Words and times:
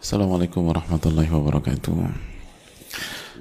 Assalamualaikum 0.00 0.64
warahmatullahi 0.64 1.28
wabarakatuh. 1.28 1.92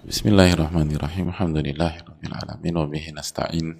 Bismillahirrahmanirrahim. 0.04 1.32
Alhamdulillahirabbil 1.32 2.36
alamin 2.36 2.74
wa 2.76 2.84
bihi 2.84 3.16
nasta'in 3.16 3.80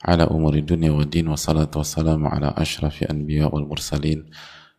ala 0.00 0.24
umuri 0.32 0.64
dunya 0.64 0.96
wa 0.96 1.04
din 1.04 1.28
wa 1.28 1.36
salatu 1.36 1.84
wassalamu 1.84 2.32
ala 2.32 2.56
ashrafi 2.56 3.04
anbiya 3.04 3.52
wal 3.52 3.68
mursalin 3.68 4.24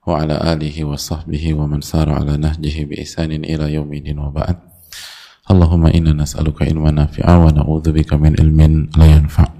wa 0.02 0.18
ala 0.18 0.42
alihi 0.50 0.82
wa 0.82 0.98
sahbihi 0.98 1.54
wa 1.54 1.70
man 1.70 1.86
sara 1.86 2.18
ala 2.18 2.42
nahjihi 2.42 2.89
bi 2.89 3.06
isanin 3.06 3.46
ila 3.46 3.70
yaumidin 3.70 4.18
wa 4.18 4.34
ba'd. 4.34 4.58
Allahumma 5.46 5.94
inna 5.94 6.18
nas'aluka 6.18 6.66
ilman 6.66 7.06
nafi'a 7.06 7.38
wa 7.38 7.54
na'udzubika 7.54 8.18
min 8.18 8.33
ilmin 8.33 8.89
la 8.97 9.14
yanfa'. 9.14 9.54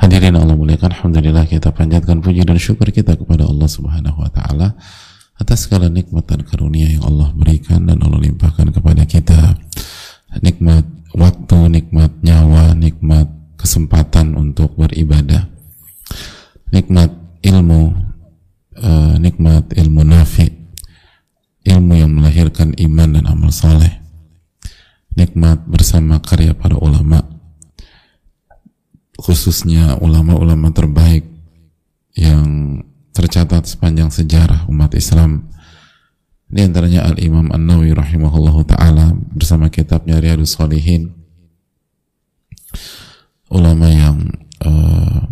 Hadirin 0.00 0.32
Allah 0.32 0.56
muliakan, 0.56 0.96
Alhamdulillah 0.96 1.44
kita 1.44 1.76
panjatkan 1.76 2.24
puji 2.24 2.40
dan 2.48 2.56
syukur 2.56 2.88
kita 2.88 3.20
kepada 3.20 3.44
Allah 3.44 3.68
Subhanahu 3.68 4.24
wa 4.24 4.32
taala 4.32 4.80
atas 5.40 5.66
segala 5.66 5.88
nikmat 5.88 6.28
dan 6.28 6.44
karunia 6.44 6.86
yang 6.92 7.04
Allah 7.08 7.32
berikan 7.32 7.88
dan 7.88 7.98
Allah 8.04 8.20
limpahkan 8.20 8.70
kepada 8.76 9.08
kita 9.08 9.56
nikmat 10.44 10.84
waktu, 11.16 11.58
nikmat 11.72 12.12
nyawa, 12.20 12.76
nikmat 12.76 13.26
kesempatan 13.56 14.36
untuk 14.36 14.76
beribadah 14.76 15.48
nikmat 16.70 17.10
ilmu 17.42 17.92
uh, 18.78 19.14
nikmat 19.18 19.68
ilmu 19.74 20.00
nafi 20.06 20.48
ilmu 21.66 21.92
yang 21.98 22.10
melahirkan 22.14 22.72
iman 22.78 23.20
dan 23.20 23.24
amal 23.28 23.52
saleh 23.52 24.00
nikmat 25.18 25.60
bersama 25.66 26.22
karya 26.22 26.54
para 26.54 26.78
ulama 26.78 27.26
khususnya 29.20 30.00
ulama-ulama 30.00 30.72
terbaik 30.72 31.28
yang 32.16 32.59
tercatat 33.20 33.68
sepanjang 33.68 34.08
sejarah 34.08 34.64
umat 34.72 34.96
Islam. 34.96 35.52
Di 36.48 36.64
antaranya 36.64 37.04
Al-Imam 37.04 37.52
An-Nawawi 37.52 37.92
rahimahullah 37.92 38.56
taala 38.64 39.12
bersama 39.36 39.68
kitabnya 39.68 40.16
Riyadus 40.16 40.56
Salihin. 40.56 41.12
Ulama 43.52 43.92
yang 43.92 44.24
uh, 44.64 45.28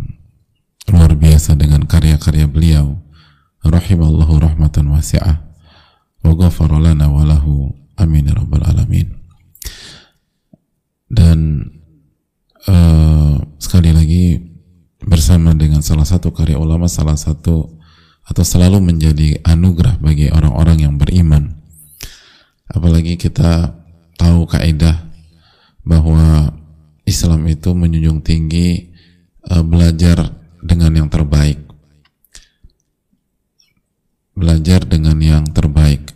luar 0.93 1.17
biasa 1.17 1.57
dengan 1.57 1.89
karya-karya 1.89 2.45
beliau. 2.45 3.01
Rahimallahu 3.65 4.37
rahmatan 4.37 4.93
wasi'ah. 4.93 5.49
Wa 6.29 6.33
ghafara 6.37 6.77
lana 6.77 7.09
wa 7.09 7.25
lahu. 7.25 7.73
Amin 7.97 8.29
ya 8.29 8.37
rabbal 8.37 8.69
alamin. 8.69 9.17
Dan 11.09 11.73
uh, 12.69 13.41
sekali 13.57 13.97
lagi 13.97 14.45
bersama 15.09 15.57
dengan 15.57 15.81
salah 15.81 16.05
satu 16.05 16.37
karya 16.37 16.61
ulama 16.61 16.85
salah 16.85 17.17
satu 17.17 17.78
atau 18.29 18.45
selalu 18.45 18.93
menjadi 18.93 19.41
anugerah 19.41 19.97
bagi 19.99 20.29
orang-orang 20.29 20.85
yang 20.85 20.95
beriman. 21.01 21.57
Apalagi 22.69 23.17
kita 23.17 23.73
tahu 24.21 24.45
kaidah 24.45 25.09
bahwa 25.81 26.53
Islam 27.09 27.49
itu 27.49 27.73
menjunjung 27.73 28.21
tinggi 28.21 28.93
uh, 29.49 29.65
belajar 29.65 30.37
dengan 30.61 30.93
yang 30.93 31.09
terbaik. 31.09 31.57
Belajar 34.37 34.85
dengan 34.85 35.17
yang 35.19 35.49
terbaik. 35.49 36.13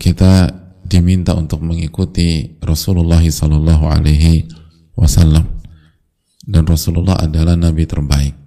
Kita 0.00 0.50
diminta 0.82 1.36
untuk 1.36 1.60
mengikuti 1.60 2.56
Rasulullah 2.64 3.22
Wasallam 4.94 5.46
dan 6.44 6.62
Rasulullah 6.64 7.18
adalah 7.20 7.56
Nabi 7.56 7.84
terbaik 7.86 8.43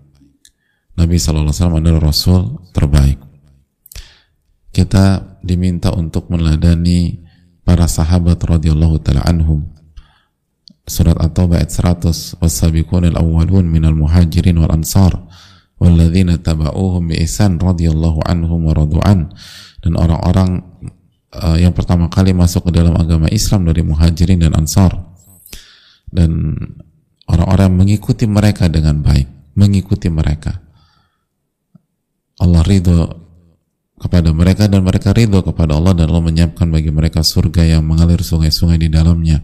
Nabi 0.98 1.22
SAW 1.22 1.78
adalah 1.78 2.10
Rasul 2.10 2.58
terbaik. 2.74 3.22
Kita 4.74 5.38
diminta 5.46 5.94
untuk 5.94 6.34
meladani 6.34 7.22
para 7.62 7.86
sahabat 7.86 8.42
radhiyallahu 8.42 8.98
taala 9.06 9.22
anhum. 9.30 9.62
Surat 10.90 11.20
At-Taubah 11.22 11.62
ayat 11.62 11.70
100, 11.70 12.42
"Was-sabiqunal 12.42 13.14
awwalun 13.14 13.70
minal 13.70 13.94
muhajirin 13.94 14.58
wal 14.58 14.74
ansar 14.74 15.14
walladzina 15.78 16.42
taba'uuhum 16.42 17.14
bi 17.14 17.22
ihsan 17.22 17.62
radhiyallahu 17.62 18.26
anhum 18.26 18.66
wa 18.66 18.74
radu'an." 18.74 19.30
Dan 19.86 19.94
orang-orang 20.00 20.66
uh, 21.38 21.58
yang 21.62 21.78
pertama 21.78 22.10
kali 22.10 22.34
masuk 22.34 22.72
ke 22.72 22.72
dalam 22.74 22.98
agama 22.98 23.30
Islam 23.30 23.70
dari 23.70 23.86
muhajirin 23.86 24.42
dan 24.42 24.58
ansar 24.58 24.96
dan 26.10 26.56
orang-orang 27.28 27.76
mengikuti 27.76 28.26
mereka 28.26 28.72
dengan 28.72 29.04
baik, 29.04 29.28
mengikuti 29.60 30.08
mereka 30.08 30.67
Allah 32.38 32.62
ridho 32.62 33.28
kepada 33.98 34.30
mereka 34.30 34.70
dan 34.70 34.86
mereka 34.86 35.10
ridho 35.10 35.42
kepada 35.42 35.74
Allah 35.74 35.98
dan 35.98 36.14
Allah 36.14 36.22
menyiapkan 36.22 36.70
bagi 36.70 36.94
mereka 36.94 37.26
surga 37.26 37.66
yang 37.66 37.82
mengalir 37.82 38.22
sungai-sungai 38.22 38.78
di 38.78 38.90
dalamnya. 38.94 39.42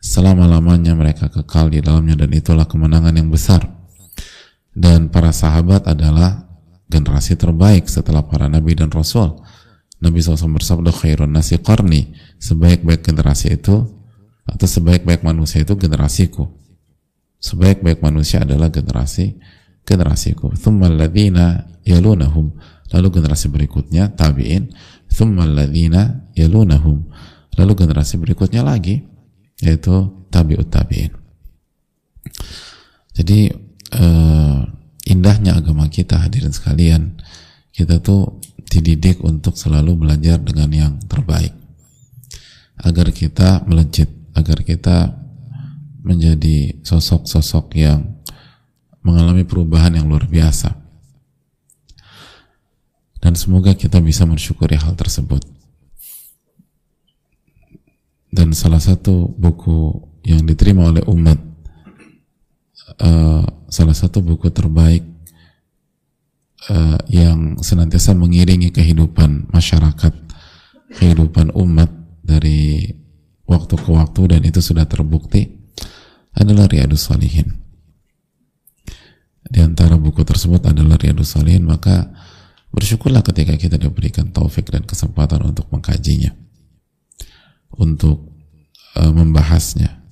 Selama-lamanya 0.00 0.96
mereka 0.96 1.28
kekal 1.32 1.72
di 1.72 1.80
dalamnya 1.80 2.24
dan 2.24 2.32
itulah 2.32 2.64
kemenangan 2.68 3.16
yang 3.16 3.28
besar. 3.28 3.64
Dan 4.74 5.08
para 5.08 5.32
sahabat 5.32 5.86
adalah 5.88 6.44
generasi 6.88 7.36
terbaik 7.36 7.88
setelah 7.88 8.24
para 8.24 8.48
nabi 8.48 8.76
dan 8.76 8.92
rasul. 8.92 9.40
Nabi 10.04 10.20
SAW 10.20 10.60
bersabda 10.60 10.92
khairun 10.92 11.32
nasi 11.32 11.56
qarni. 11.56 12.12
Sebaik-baik 12.36 13.00
generasi 13.00 13.56
itu 13.56 13.88
atau 14.44 14.66
sebaik-baik 14.68 15.24
manusia 15.24 15.64
itu 15.64 15.72
generasiku. 15.76 16.52
Sebaik-baik 17.40 18.04
manusia 18.04 18.44
adalah 18.44 18.68
generasi 18.68 19.36
generasiku 19.84 20.52
thumma 20.56 20.88
alladhina 20.88 21.68
yalunahum. 21.84 22.56
Lalu 22.92 23.20
generasi 23.20 23.52
berikutnya 23.52 24.12
tabi'in. 24.16 24.72
Thumma 25.12 25.44
alladhina 25.44 26.32
yalunahum. 26.34 27.08
Lalu 27.54 27.72
generasi 27.78 28.18
berikutnya 28.18 28.64
lagi 28.66 29.04
yaitu 29.62 30.26
tabi'ut 30.32 30.68
tabi'in. 30.72 31.12
Jadi 33.14 33.52
uh, 33.94 34.58
indahnya 35.06 35.54
agama 35.54 35.86
kita 35.86 36.18
hadirin 36.18 36.50
sekalian 36.50 37.20
kita 37.70 38.02
tuh 38.02 38.42
dididik 38.66 39.22
untuk 39.22 39.54
selalu 39.54 39.94
belajar 39.94 40.42
dengan 40.42 40.70
yang 40.74 40.92
terbaik. 41.06 41.54
Agar 42.82 43.14
kita 43.14 43.62
melejit 43.70 44.10
agar 44.34 44.66
kita 44.66 45.14
menjadi 46.02 46.82
sosok-sosok 46.82 47.66
yang 47.78 48.13
mengalami 49.04 49.44
perubahan 49.44 49.94
yang 49.94 50.08
luar 50.08 50.24
biasa. 50.24 50.72
Dan 53.20 53.36
semoga 53.36 53.72
kita 53.76 54.00
bisa 54.00 54.24
mensyukuri 54.24 54.76
hal 54.76 54.96
tersebut. 54.96 55.44
Dan 58.34 58.50
salah 58.50 58.82
satu 58.82 59.30
buku 59.30 60.02
yang 60.26 60.42
diterima 60.42 60.90
oleh 60.90 61.04
umat 61.06 61.38
uh, 63.00 63.44
salah 63.70 63.96
satu 63.96 64.20
buku 64.22 64.50
terbaik 64.50 65.04
uh, 66.70 66.98
yang 67.10 67.60
senantiasa 67.60 68.16
mengiringi 68.16 68.70
kehidupan 68.74 69.50
masyarakat 69.52 70.12
kehidupan 70.94 71.50
umat 71.54 71.90
dari 72.22 72.90
waktu 73.44 73.74
ke 73.76 73.90
waktu 73.92 74.22
dan 74.36 74.40
itu 74.46 74.62
sudah 74.62 74.86
terbukti 74.86 75.50
adalah 76.34 76.66
Riyadus 76.70 77.10
Salihin 77.10 77.63
di 79.48 79.60
antara 79.60 80.00
buku 80.00 80.24
tersebut 80.24 80.64
adalah 80.68 80.96
Riyadus 80.96 81.36
Salihin 81.36 81.68
maka 81.68 82.12
Bersyukurlah 82.74 83.22
ketika 83.22 83.54
kita 83.54 83.78
diberikan 83.78 84.34
taufik 84.34 84.66
dan 84.66 84.82
kesempatan 84.82 85.46
untuk 85.46 85.70
mengkajinya, 85.70 86.34
untuk 87.78 88.34
uh, 88.98 89.14
membahasnya. 89.14 90.02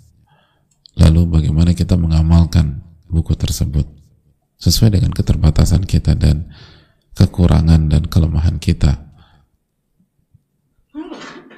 Lalu 0.94 1.26
bagaimana 1.26 1.74
kita 1.74 1.98
mengamalkan 1.98 2.86
buku 3.10 3.34
tersebut 3.34 3.82
sesuai 4.62 4.94
dengan 4.94 5.10
keterbatasan 5.10 5.82
kita 5.82 6.14
dan 6.14 6.54
kekurangan 7.18 7.90
dan 7.90 8.06
kelemahan 8.06 8.62
kita. 8.62 9.10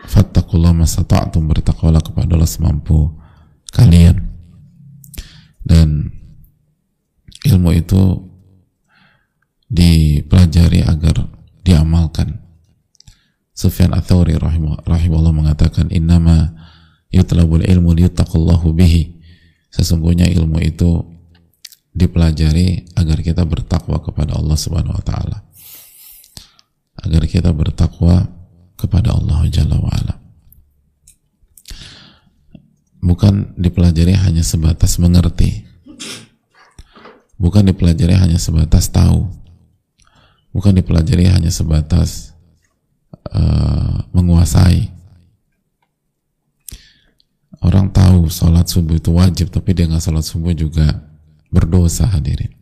Fattakullah 0.08 0.72
masata'atum 0.72 1.44
bertakwalah 1.52 2.00
kepada 2.00 2.32
Allah 2.32 2.48
semampu 2.48 3.12
kalian. 3.76 4.24
Dan 5.60 6.16
ilmu 7.44 7.70
itu 7.76 8.02
dipelajari 9.68 10.84
agar 10.84 11.28
diamalkan. 11.64 12.40
Sufyan 13.54 13.94
Athauri 13.94 14.34
rahimahullah 14.34 15.30
mengatakan 15.30 15.86
innama 15.94 16.50
yutlabul 17.14 17.62
ilmu 17.62 17.94
liyuttaqallahu 17.94 18.74
bihi. 18.74 19.22
Sesungguhnya 19.70 20.26
ilmu 20.26 20.58
itu 20.58 21.02
dipelajari 21.94 22.90
agar 22.98 23.22
kita 23.22 23.46
bertakwa 23.46 24.02
kepada 24.02 24.34
Allah 24.34 24.58
Subhanahu 24.58 24.98
wa 24.98 25.04
taala. 25.06 25.38
Agar 26.98 27.22
kita 27.30 27.54
bertakwa 27.54 28.26
kepada 28.74 29.14
Allah 29.14 29.46
Jalla 29.50 29.78
wa. 29.78 29.92
Bukan 33.04 33.54
dipelajari 33.60 34.16
hanya 34.16 34.40
sebatas 34.40 34.96
mengerti. 34.96 35.68
Bukan 37.44 37.68
dipelajari 37.68 38.16
hanya 38.16 38.40
sebatas 38.40 38.88
tahu. 38.88 39.28
Bukan 40.56 40.72
dipelajari 40.80 41.28
hanya 41.28 41.52
sebatas 41.52 42.32
uh, 43.28 44.00
menguasai. 44.16 44.88
Orang 47.60 47.92
tahu 47.92 48.32
sholat 48.32 48.64
subuh 48.64 48.96
itu 48.96 49.12
wajib 49.12 49.52
tapi 49.52 49.76
dia 49.76 49.84
nggak 49.84 50.00
sholat 50.00 50.24
subuh 50.24 50.56
juga 50.56 51.04
berdosa 51.52 52.08
hadirin. 52.08 52.56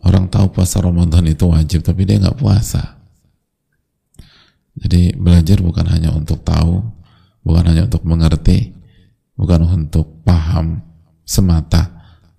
Orang 0.00 0.32
tahu 0.32 0.48
puasa 0.48 0.80
Ramadan 0.80 1.28
itu 1.28 1.44
wajib 1.52 1.84
tapi 1.84 2.08
dia 2.08 2.16
nggak 2.16 2.40
puasa. 2.40 2.96
Jadi 4.72 5.12
belajar 5.20 5.60
bukan 5.60 5.84
hanya 5.84 6.16
untuk 6.16 6.40
tahu 6.40 6.80
bukan 7.44 7.64
hanya 7.68 7.84
untuk 7.92 8.08
mengerti 8.08 8.72
bukan 9.36 9.68
untuk 9.68 10.24
paham 10.24 10.80
semata 11.26 11.97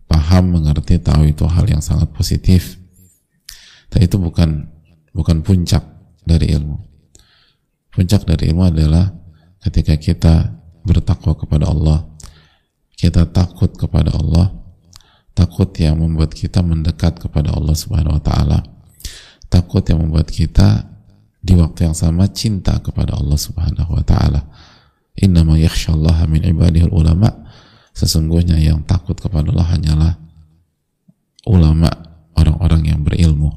paham 0.10 0.58
mengerti 0.58 0.98
tahu 0.98 1.30
itu 1.30 1.46
hal 1.46 1.70
yang 1.70 1.80
sangat 1.86 2.10
positif. 2.10 2.82
Tapi 3.94 4.10
itu 4.10 4.18
bukan 4.18 4.66
bukan 5.14 5.46
puncak 5.46 5.86
dari 6.26 6.52
ilmu. 6.58 6.78
Puncak 7.94 8.26
dari 8.26 8.50
ilmu 8.50 8.66
adalah 8.66 9.14
ketika 9.62 9.94
kita 9.96 10.34
bertakwa 10.82 11.38
kepada 11.38 11.70
Allah 11.70 12.10
kita 13.00 13.28
takut 13.30 13.72
kepada 13.78 14.12
Allah 14.16 14.52
takut 15.32 15.72
yang 15.80 16.00
membuat 16.00 16.36
kita 16.36 16.60
mendekat 16.60 17.20
kepada 17.20 17.56
Allah 17.56 17.76
Subhanahu 17.76 18.20
wa 18.20 18.24
taala 18.24 18.60
takut 19.52 19.84
yang 19.84 20.04
membuat 20.04 20.32
kita 20.32 20.90
di 21.40 21.56
waktu 21.56 21.88
yang 21.88 21.96
sama 21.96 22.28
cinta 22.30 22.78
kepada 22.84 23.16
Allah 23.16 23.40
Subhanahu 23.40 23.96
wa 23.96 24.04
taala. 24.04 24.44
Innama 25.20 25.60
yakhsyallaha 25.60 26.28
min 26.28 26.44
ibadihi 26.48 26.92
ulama 26.92 27.32
sesungguhnya 28.00 28.56
yang 28.56 28.88
takut 28.88 29.20
kepada 29.20 29.52
Allah 29.52 29.68
hanyalah 29.76 30.14
ulama 31.44 31.92
orang-orang 32.40 32.96
yang 32.96 33.04
berilmu. 33.04 33.52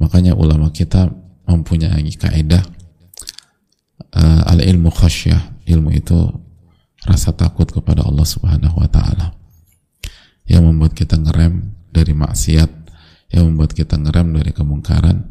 Makanya 0.00 0.32
ulama 0.32 0.72
kita 0.72 1.12
mempunyai 1.44 2.08
kaidah 2.16 2.64
uh, 4.16 4.42
al 4.48 4.64
ilmu 4.64 4.88
khasyah. 4.88 5.60
Ilmu 5.68 5.92
itu 5.92 6.16
rasa 7.04 7.36
takut 7.36 7.68
kepada 7.68 8.00
Allah 8.08 8.24
Subhanahu 8.24 8.80
wa 8.80 8.88
taala. 8.88 9.36
Yang 10.48 10.62
membuat 10.64 10.92
kita 10.96 11.20
ngerem 11.20 11.76
dari 11.92 12.16
maksiat 12.16 12.70
yang 13.32 13.52
membuat 13.52 13.76
kita 13.76 14.00
ngerem 14.00 14.40
dari 14.40 14.52
kemungkaran 14.56 15.28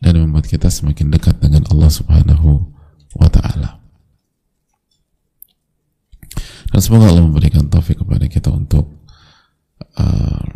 dan 0.00 0.12
membuat 0.16 0.48
kita 0.48 0.68
semakin 0.68 1.12
dekat 1.12 1.40
dengan 1.40 1.64
Allah 1.72 1.88
Subhanahu 1.88 2.68
wa 3.16 3.28
taala. 3.32 3.79
Dan 6.70 6.78
semoga 6.78 7.10
Allah 7.10 7.26
memberikan 7.26 7.66
taufik 7.66 7.98
kepada 7.98 8.30
kita 8.30 8.54
untuk 8.54 9.02
uh, 9.98 10.46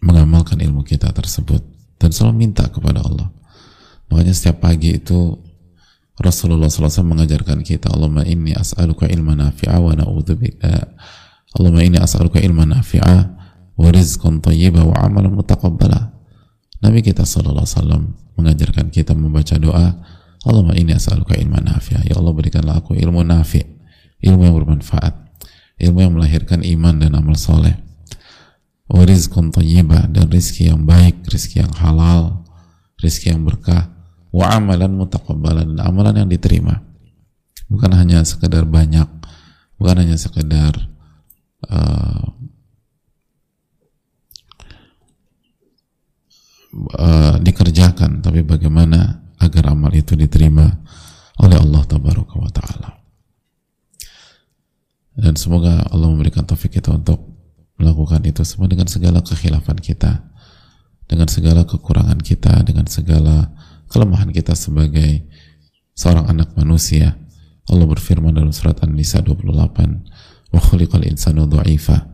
mengamalkan 0.00 0.62
ilmu 0.62 0.86
kita 0.86 1.10
tersebut 1.10 1.60
dan 1.98 2.14
selalu 2.14 2.48
minta 2.48 2.70
kepada 2.70 3.02
Allah. 3.02 3.28
Makanya 4.10 4.34
setiap 4.34 4.62
pagi 4.62 4.98
itu 4.98 5.38
Rasulullah 6.20 6.68
SAW 6.68 7.16
mengajarkan 7.16 7.64
kita 7.64 7.88
Allahumma 7.90 8.28
inni 8.28 8.52
as'aluka 8.52 9.08
ilma 9.08 9.32
nafi'a 9.32 9.80
wa 9.80 9.96
na'udzubika 9.96 10.92
Allahumma 11.56 11.82
inni 11.82 11.98
as'aluka 11.98 12.38
ilman 12.38 12.76
nafi'a 12.76 13.16
wa 13.74 13.88
rizqan 13.90 14.38
thayyiba 14.44 14.84
wa 14.86 14.94
amalan 15.02 15.34
mutaqabbala. 15.34 16.14
Nabi 16.80 17.00
kita 17.02 17.26
sallallahu 17.26 17.64
alaihi 17.64 17.76
wasallam 17.76 18.02
mengajarkan 18.38 18.86
kita 18.92 19.12
membaca 19.16 19.56
doa, 19.58 19.98
Allahumma 20.46 20.76
inni 20.78 20.94
as'aluka 20.94 21.34
ilman 21.34 21.66
nafi'a. 21.66 22.06
Ya 22.06 22.14
Allah 22.20 22.32
berikanlah 22.36 22.84
aku 22.84 22.94
ilmu 22.94 23.24
nafi', 23.24 23.79
ilmu 24.20 24.42
yang 24.46 24.56
bermanfaat, 24.56 25.14
ilmu 25.80 25.98
yang 26.00 26.12
melahirkan 26.16 26.60
iman 26.64 26.94
dan 27.00 27.16
amal 27.16 27.36
soleh. 27.36 27.76
Wa 28.90 29.06
rizqan 29.06 29.54
thayyiba 29.54 30.10
dan 30.10 30.26
rizki 30.28 30.68
yang 30.68 30.84
baik, 30.84 31.24
rizki 31.30 31.62
yang 31.62 31.72
halal, 31.78 32.44
rizki 32.98 33.30
yang 33.30 33.46
berkah, 33.46 33.88
wa 34.34 34.50
amalan 34.50 34.92
mutaqabbala 34.98 35.64
dan 35.64 35.78
amalan 35.80 36.26
yang 36.26 36.28
diterima. 36.30 36.82
Bukan 37.70 37.94
hanya 37.94 38.26
sekedar 38.26 38.66
banyak, 38.66 39.06
bukan 39.78 39.96
hanya 40.02 40.18
sekedar 40.18 40.74
uh, 41.70 42.24
uh, 46.98 47.36
dikerjakan 47.40 48.22
tapi 48.22 48.42
bagaimana 48.46 49.22
agar 49.40 49.72
amal 49.72 49.90
itu 49.94 50.14
diterima 50.14 50.68
oleh 51.40 51.56
Allah 51.56 51.82
tabaraka 51.88 52.36
wa 52.36 52.50
taala 52.52 52.99
dan 55.20 55.36
semoga 55.36 55.84
Allah 55.92 56.08
memberikan 56.08 56.48
taufik 56.48 56.80
kita 56.80 56.96
untuk 56.96 57.20
melakukan 57.76 58.24
itu 58.24 58.40
semua 58.44 58.68
dengan 58.72 58.88
segala 58.88 59.20
kekhilafan 59.20 59.76
kita 59.76 60.24
dengan 61.04 61.28
segala 61.28 61.68
kekurangan 61.68 62.22
kita 62.22 62.64
dengan 62.64 62.88
segala 62.88 63.52
kelemahan 63.90 64.32
kita 64.32 64.56
sebagai 64.56 65.26
seorang 65.98 66.30
anak 66.30 66.54
manusia. 66.56 67.18
Allah 67.68 67.86
berfirman 67.86 68.34
dalam 68.34 68.54
surat 68.54 68.78
An-Nisa 68.82 69.20
28 69.20 70.54
wa 70.54 70.60
khuliqal 70.62 71.04
insanu 71.06 71.50
dha'ifa. 71.50 72.08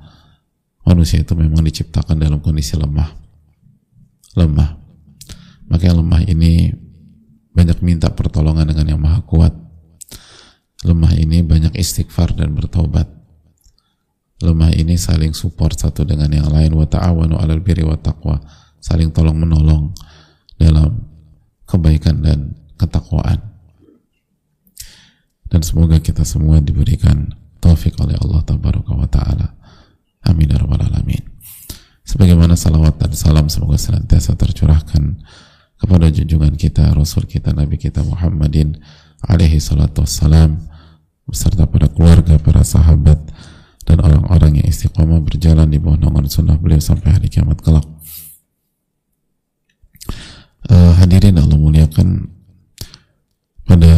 Manusia 0.88 1.20
itu 1.20 1.32
memang 1.36 1.62
diciptakan 1.62 2.16
dalam 2.16 2.40
kondisi 2.40 2.74
lemah. 2.74 3.10
Lemah. 4.36 4.70
Maka 5.66 5.82
yang 5.92 6.00
lemah 6.00 6.22
ini 6.28 6.70
banyak 7.52 7.80
minta 7.80 8.12
pertolongan 8.12 8.68
dengan 8.68 8.96
yang 8.96 9.00
maha 9.00 9.24
kuat 9.24 9.65
lemah 10.84 11.12
ini 11.16 11.40
banyak 11.40 11.72
istighfar 11.78 12.36
dan 12.36 12.52
bertobat 12.52 13.08
lemah 14.44 14.74
ini 14.76 15.00
saling 15.00 15.32
support 15.32 15.80
satu 15.80 16.04
dengan 16.04 16.28
yang 16.28 16.52
lain 16.52 16.76
wa 16.76 16.84
ta'awanu 16.84 17.40
alal 17.40 17.64
birri 17.64 17.86
wa 17.86 17.96
taqwa 17.96 18.42
saling 18.82 19.08
tolong 19.14 19.40
menolong 19.40 19.96
dalam 20.60 21.00
kebaikan 21.64 22.20
dan 22.20 22.52
ketakwaan 22.76 23.56
dan 25.46 25.62
semoga 25.62 26.02
kita 26.02 26.26
semua 26.26 26.58
diberikan 26.60 27.32
taufik 27.62 27.98
oleh 28.02 28.18
Allah 28.18 28.42
tabaraka 28.42 28.92
wa 28.94 29.08
taala. 29.08 29.54
Amin 30.26 30.50
ya 30.50 30.58
rabbal 30.58 30.82
alamin. 30.82 31.22
Sebagaimana 32.06 32.58
salawat 32.58 32.98
dan 32.98 33.14
salam 33.14 33.46
semoga 33.50 33.78
senantiasa 33.78 34.34
tercurahkan 34.38 35.22
kepada 35.78 36.06
junjungan 36.10 36.54
kita, 36.54 36.94
Rasul 36.94 37.26
kita, 37.26 37.54
Nabi 37.54 37.78
kita 37.78 38.02
Muhammadin 38.02 38.78
alaihi 39.26 39.58
salatu 39.58 40.06
wassalam 40.06 40.62
beserta 41.26 41.66
para 41.66 41.90
keluarga, 41.90 42.38
para 42.38 42.62
sahabat 42.62 43.18
dan 43.86 43.98
orang-orang 43.98 44.62
yang 44.62 44.66
istiqomah 44.70 45.22
berjalan 45.22 45.66
di 45.66 45.78
bawah 45.82 45.98
naungan 45.98 46.30
sunnah 46.30 46.58
beliau 46.58 46.78
sampai 46.78 47.14
hari 47.18 47.26
kiamat 47.26 47.58
kelak. 47.62 47.86
Uh, 50.66 50.94
hadirin 50.98 51.38
Allah 51.38 51.58
muliakan 51.58 52.26
pada 53.66 53.94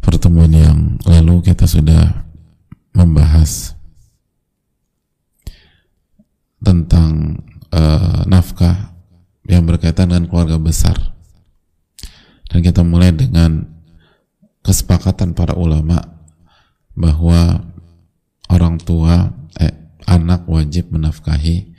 pertemuan 0.00 0.52
yang 0.52 1.00
lalu 1.08 1.40
kita 1.44 1.64
sudah 1.64 2.24
membahas 2.92 3.76
tentang 6.60 7.40
uh, 7.72 8.24
nafkah 8.28 8.92
yang 9.48 9.64
berkaitan 9.64 10.12
dengan 10.12 10.28
keluarga 10.28 10.60
besar 10.60 11.16
dan 12.50 12.58
kita 12.60 12.82
mulai 12.82 13.14
dengan 13.14 13.64
kesepakatan 14.66 15.32
para 15.32 15.54
ulama 15.54 16.02
bahwa 16.98 17.64
orang 18.50 18.76
tua 18.82 19.30
eh, 19.56 19.72
anak 20.04 20.44
wajib 20.50 20.90
menafkahi 20.90 21.72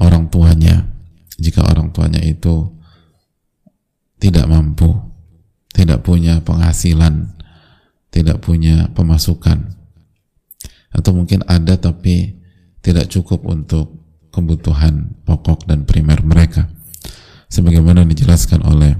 orang 0.00 0.30
tuanya. 0.30 0.88
Jika 1.34 1.66
orang 1.66 1.90
tuanya 1.90 2.22
itu 2.22 2.70
tidak 4.22 4.46
mampu 4.46 4.88
tidak 5.74 6.06
punya 6.06 6.38
penghasilan 6.40 7.34
tidak 8.14 8.38
punya 8.40 8.86
pemasukan 8.94 9.74
atau 10.94 11.10
mungkin 11.10 11.42
ada 11.50 11.74
tapi 11.74 12.38
tidak 12.78 13.10
cukup 13.10 13.42
untuk 13.42 13.90
kebutuhan 14.30 15.18
pokok 15.26 15.66
dan 15.66 15.82
primer 15.82 16.22
mereka. 16.22 16.70
Sebagaimana 17.50 18.06
dijelaskan 18.06 18.62
oleh 18.62 18.94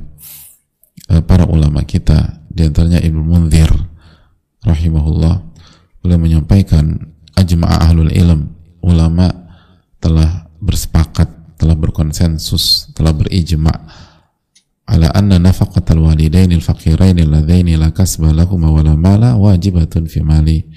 para 1.06 1.44
ulama 1.48 1.84
kita 1.84 2.44
di 2.48 2.64
antaranya 2.64 3.00
Ibnu 3.02 3.22
Munzir 3.22 3.68
rahimahullah 4.64 5.42
beliau 6.00 6.20
menyampaikan 6.20 7.12
ajma'a 7.36 7.90
ahlul 7.90 8.12
ilm 8.12 8.54
ulama 8.80 9.28
telah 10.00 10.48
bersepakat 10.60 11.58
telah 11.60 11.76
berkonsensus 11.76 12.92
telah 12.96 13.12
berijma' 13.12 14.04
ala 14.84 15.08
anna 15.16 15.40
nafaqatal 15.40 16.00
walidaini 16.00 16.60
al-faqiraini 16.60 17.24
alladzaini 17.24 17.76
la 17.76 17.90
kasba 17.90 18.32
lahuma 18.36 18.68
wa 18.68 18.82
la 18.84 18.94
mala 18.96 19.36
wajibatun 19.36 20.08
fi 20.08 20.20
mali 20.20 20.68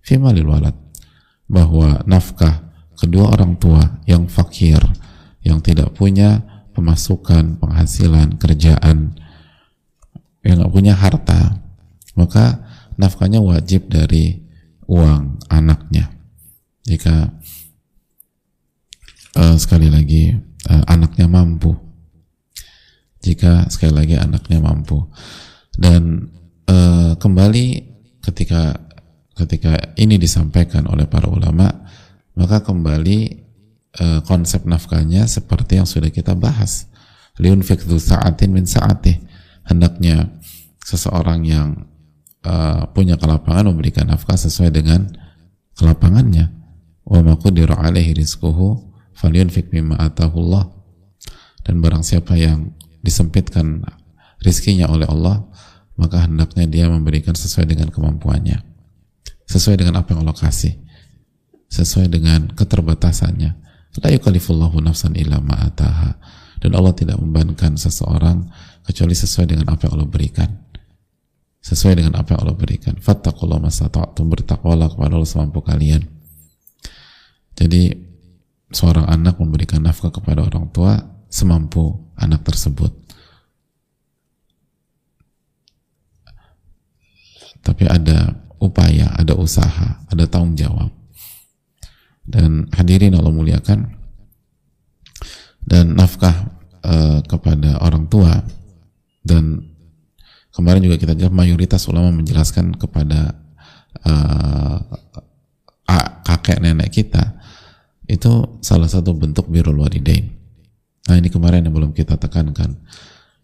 fi 0.00 0.16
malil 0.16 0.48
walad. 0.48 0.76
Bahwa 1.50 2.00
nafkah 2.06 2.72
kedua 2.96 3.34
orang 3.34 3.58
tua 3.58 3.82
yang 4.06 4.30
fakir 4.30 4.78
yang 5.42 5.58
tidak 5.60 5.92
punya 5.98 6.46
pemasukan 6.72 7.58
penghasilan 7.58 8.38
kerjaan 8.38 9.18
yang 10.44 10.60
nggak 10.60 10.72
punya 10.72 10.94
harta 10.96 11.60
maka 12.16 12.64
nafkahnya 13.00 13.40
wajib 13.40 13.88
dari 13.88 14.44
uang 14.90 15.40
anaknya. 15.48 16.10
Jika 16.84 17.32
uh, 19.38 19.56
sekali 19.56 19.88
lagi 19.88 20.34
uh, 20.68 20.84
anaknya 20.90 21.30
mampu. 21.30 21.72
Jika 23.20 23.68
sekali 23.68 23.92
lagi 23.92 24.16
anaknya 24.16 24.64
mampu. 24.64 25.04
Dan 25.76 26.28
e, 26.64 26.76
kembali 27.20 27.66
ketika 28.24 28.80
ketika 29.36 29.92
ini 29.96 30.16
disampaikan 30.16 30.88
oleh 30.88 31.04
para 31.04 31.28
ulama 31.28 31.68
maka 32.32 32.64
kembali 32.64 33.18
e, 33.92 34.04
konsep 34.24 34.64
nafkahnya 34.64 35.28
seperti 35.28 35.80
yang 35.80 35.84
sudah 35.84 36.08
kita 36.08 36.32
bahas. 36.32 36.88
Liun 37.36 37.60
fikdu 37.60 38.00
sa'atin 38.00 38.56
min 38.56 38.64
sa'atih 38.64 39.29
hendaknya 39.66 40.30
seseorang 40.84 41.44
yang 41.44 41.68
uh, 42.44 42.88
punya 42.92 43.16
kelapangan 43.20 43.68
memberikan 43.70 44.08
nafkah 44.08 44.36
sesuai 44.36 44.72
dengan 44.72 45.10
kelapangannya. 45.76 46.52
Wa 47.04 47.20
maqdiru 47.24 47.74
alaihi 47.74 48.14
rizquhu 48.14 48.78
falyunfik 49.16 49.74
mimma 49.74 49.98
atahullah 49.98 50.70
dan 51.66 51.82
barang 51.82 52.06
siapa 52.06 52.38
yang 52.38 52.72
disempitkan 53.02 53.82
rizkinya 54.40 54.88
oleh 54.88 55.08
Allah 55.08 55.44
maka 56.00 56.24
hendaknya 56.24 56.64
dia 56.64 56.86
memberikan 56.88 57.36
sesuai 57.36 57.68
dengan 57.68 57.92
kemampuannya. 57.92 58.64
Sesuai 59.44 59.84
dengan 59.84 60.00
apa 60.00 60.16
yang 60.16 60.24
Allah 60.24 60.38
kasih. 60.38 60.80
Sesuai 61.68 62.08
dengan 62.08 62.48
keterbatasannya. 62.56 63.50
La 64.00 64.08
yukallifullahu 64.14 64.80
nafsan 64.80 65.18
illa 65.18 65.42
ma'ataha 65.42 66.39
dan 66.60 66.70
Allah 66.76 66.92
tidak 66.92 67.16
membebankan 67.16 67.80
seseorang 67.80 68.44
kecuali 68.84 69.16
sesuai 69.16 69.56
dengan 69.56 69.66
apa 69.72 69.88
yang 69.88 69.96
Allah 69.96 70.10
berikan. 70.12 70.50
Sesuai 71.60 72.00
dengan 72.00 72.20
apa 72.20 72.36
yang 72.36 72.40
Allah 72.44 72.56
berikan. 72.56 72.96
Fattakullah 73.00 73.60
masata'tum 73.60 74.28
bertakwalah 74.28 74.92
kepada 74.92 75.16
Allah 75.16 75.28
semampu 75.28 75.64
kalian. 75.64 76.04
Jadi 77.56 77.92
seorang 78.72 79.08
anak 79.08 79.36
memberikan 79.40 79.84
nafkah 79.84 80.12
kepada 80.12 80.44
orang 80.44 80.68
tua 80.72 80.96
semampu 81.28 82.12
anak 82.16 82.44
tersebut. 82.44 82.92
Tapi 87.60 87.84
ada 87.84 88.40
upaya, 88.56 89.12
ada 89.16 89.36
usaha, 89.36 90.00
ada 90.08 90.24
tanggung 90.24 90.56
jawab. 90.56 90.88
Dan 92.24 92.72
hadirin 92.72 93.16
Allah 93.16 93.32
muliakan 93.32 93.99
dan 95.64 95.96
nafkah 95.96 96.34
uh, 96.84 97.20
kepada 97.24 97.80
orang 97.80 98.08
tua 98.08 98.40
dan 99.24 99.70
kemarin 100.50 100.82
juga 100.84 100.96
kita 100.96 101.12
jelas 101.16 101.32
mayoritas 101.32 101.84
ulama 101.86 102.10
menjelaskan 102.12 102.74
kepada 102.76 103.36
uh, 104.04 104.78
kakek 106.24 106.62
nenek 106.62 106.90
kita 106.94 107.40
itu 108.10 108.58
salah 108.62 108.90
satu 108.90 109.14
bentuk 109.14 109.46
birrul 109.46 109.86
walidain. 109.86 110.34
Nah 111.06 111.18
ini 111.18 111.30
kemarin 111.30 111.66
yang 111.66 111.74
belum 111.74 111.92
kita 111.94 112.18
tekankan. 112.18 112.74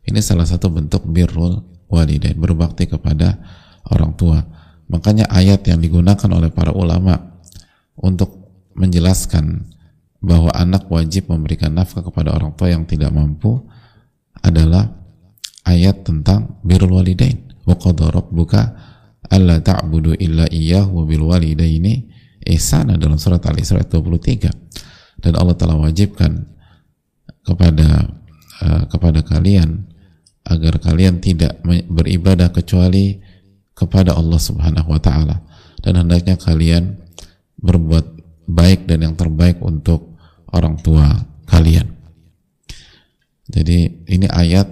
Ini 0.07 0.19
salah 0.23 0.47
satu 0.47 0.71
bentuk 0.71 1.07
birrul 1.07 1.63
walidain, 1.87 2.35
berbakti 2.39 2.91
kepada 2.91 3.39
orang 3.91 4.15
tua. 4.19 4.43
Makanya 4.87 5.27
ayat 5.31 5.67
yang 5.67 5.83
digunakan 5.83 6.31
oleh 6.31 6.51
para 6.51 6.71
ulama 6.75 7.39
untuk 7.99 8.47
menjelaskan 8.75 9.67
bahwa 10.21 10.51
anak 10.57 10.89
wajib 10.89 11.29
memberikan 11.29 11.77
nafkah 11.77 12.03
kepada 12.03 12.33
orang 12.33 12.57
tua 12.57 12.73
yang 12.73 12.89
tidak 12.89 13.13
mampu 13.13 13.61
adalah 14.41 14.91
ayat 15.67 16.07
tentang 16.07 16.61
birrul 16.63 16.99
walidain. 16.99 17.47
Wa 17.67 17.75
rabbuka 17.91 18.63
alla 19.27 19.59
ta'budu 19.59 20.15
illa 20.23 20.47
iyyahu 20.47 21.03
wa 21.03 21.05
bil 21.05 21.27
walidaini 21.27 22.07
ihsana 22.47 22.95
dalam 22.95 23.19
surat 23.19 23.43
Al-Isra 23.43 23.83
23 23.83 25.19
dan 25.19 25.33
Allah 25.35 25.57
telah 25.59 25.75
wajibkan 25.75 26.47
kepada 27.43 28.07
uh, 28.63 28.83
kepada 28.87 29.27
kalian 29.27 29.87
agar 30.47 30.79
kalian 30.79 31.19
tidak 31.19 31.59
beribadah 31.91 32.55
kecuali 32.55 33.19
kepada 33.75 34.15
Allah 34.15 34.39
Subhanahu 34.39 34.95
wa 34.95 35.01
taala. 35.03 35.43
Dan 35.83 35.99
hendaknya 35.99 36.39
kalian 36.39 37.03
berbuat 37.59 38.16
baik 38.47 38.87
dan 38.87 39.03
yang 39.03 39.15
terbaik 39.19 39.59
untuk 39.61 40.17
orang 40.55 40.79
tua 40.81 41.27
kalian. 41.51 41.91
Jadi 43.47 44.07
ini 44.11 44.27
ayat 44.27 44.67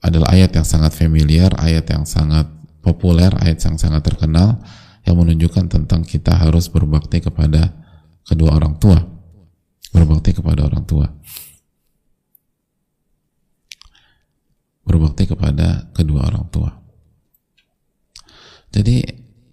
adalah 0.00 0.32
ayat 0.32 0.54
yang 0.56 0.64
sangat 0.64 0.94
familiar, 0.96 1.52
ayat 1.58 1.84
yang 1.90 2.08
sangat 2.08 2.48
populer, 2.80 3.28
ayat 3.42 3.60
yang 3.60 3.76
sangat 3.76 4.06
terkenal 4.06 4.62
yang 5.04 5.16
menunjukkan 5.16 5.68
tentang 5.68 6.04
kita 6.04 6.36
harus 6.36 6.68
berbakti 6.68 7.20
kepada 7.20 7.72
kedua 8.24 8.56
orang 8.56 8.76
tua. 8.76 9.00
Berbakti 9.92 10.36
kepada 10.36 10.68
orang 10.68 10.84
tua. 10.84 11.08
Berbakti 14.84 15.24
kepada 15.28 15.88
kedua 15.92 16.28
orang 16.28 16.48
tua. 16.48 16.70
Jadi 18.68 19.00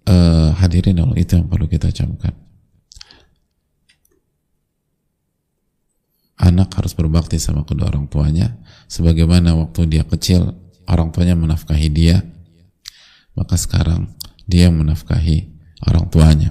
uh, 0.08 0.52
hadirin 0.60 1.00
itu 1.16 1.36
yang 1.36 1.48
perlu 1.48 1.68
kita 1.68 1.88
camkan. 1.88 2.45
Anak 6.36 6.68
harus 6.76 6.92
berbakti 6.92 7.40
sama 7.40 7.64
kedua 7.64 7.88
orang 7.88 8.08
tuanya. 8.08 8.60
Sebagaimana 8.86 9.56
waktu 9.56 9.88
dia 9.88 10.04
kecil 10.04 10.52
orang 10.86 11.10
tuanya 11.10 11.34
menafkahi 11.34 11.88
dia. 11.88 12.22
Maka 13.36 13.56
sekarang 13.56 14.16
dia 14.48 14.68
menafkahi 14.72 15.48
orang 15.84 16.06
tuanya. 16.08 16.50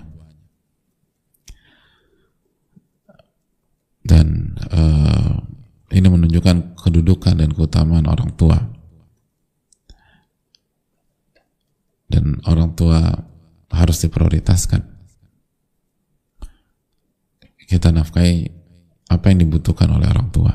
Dan 4.06 4.54
uh, 4.70 5.42
ini 5.89 6.06
menunjukkan 6.06 6.77
kedudukan 6.77 7.42
dan 7.42 7.50
keutamaan 7.54 8.06
orang 8.06 8.30
tua. 8.38 8.62
Dan 12.06 12.38
orang 12.46 12.77
tua 12.77 13.01
harus 13.74 13.98
diprioritaskan. 14.06 14.94
Kita 17.65 17.89
nafkahi 17.89 18.64
apa 19.10 19.26
yang 19.30 19.46
dibutuhkan 19.46 19.90
oleh 19.92 20.10
orang 20.10 20.30
tua. 20.34 20.54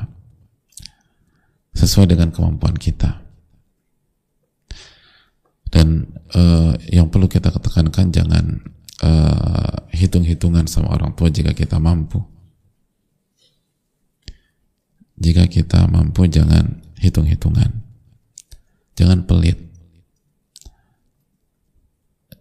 Sesuai 1.71 2.11
dengan 2.11 2.29
kemampuan 2.35 2.75
kita. 2.75 3.23
Dan 5.71 6.03
uh, 6.35 6.75
yang 6.91 7.07
perlu 7.07 7.31
kita 7.31 7.47
ketekankan 7.47 8.11
jangan 8.11 8.59
uh, 9.07 9.87
hitung-hitungan 9.95 10.67
sama 10.67 10.91
orang 10.91 11.15
tua 11.15 11.31
jika 11.31 11.55
kita 11.55 11.79
mampu. 11.79 12.19
Jika 15.15 15.47
kita 15.47 15.87
mampu 15.87 16.27
jangan 16.27 16.83
hitung-hitungan. 16.99 17.71
Jangan 18.99 19.23
pelit. 19.23 19.57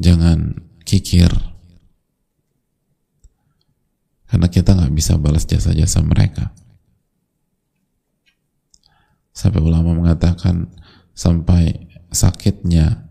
Jangan 0.01 0.59
kikir 0.83 1.50
karena 4.31 4.47
kita 4.47 4.79
nggak 4.79 4.95
bisa 4.95 5.19
balas 5.19 5.43
jasa-jasa 5.43 6.07
mereka. 6.07 6.55
Sampai 9.35 9.59
ulama 9.59 9.91
mengatakan 9.91 10.71
sampai 11.11 11.91
sakitnya 12.15 13.11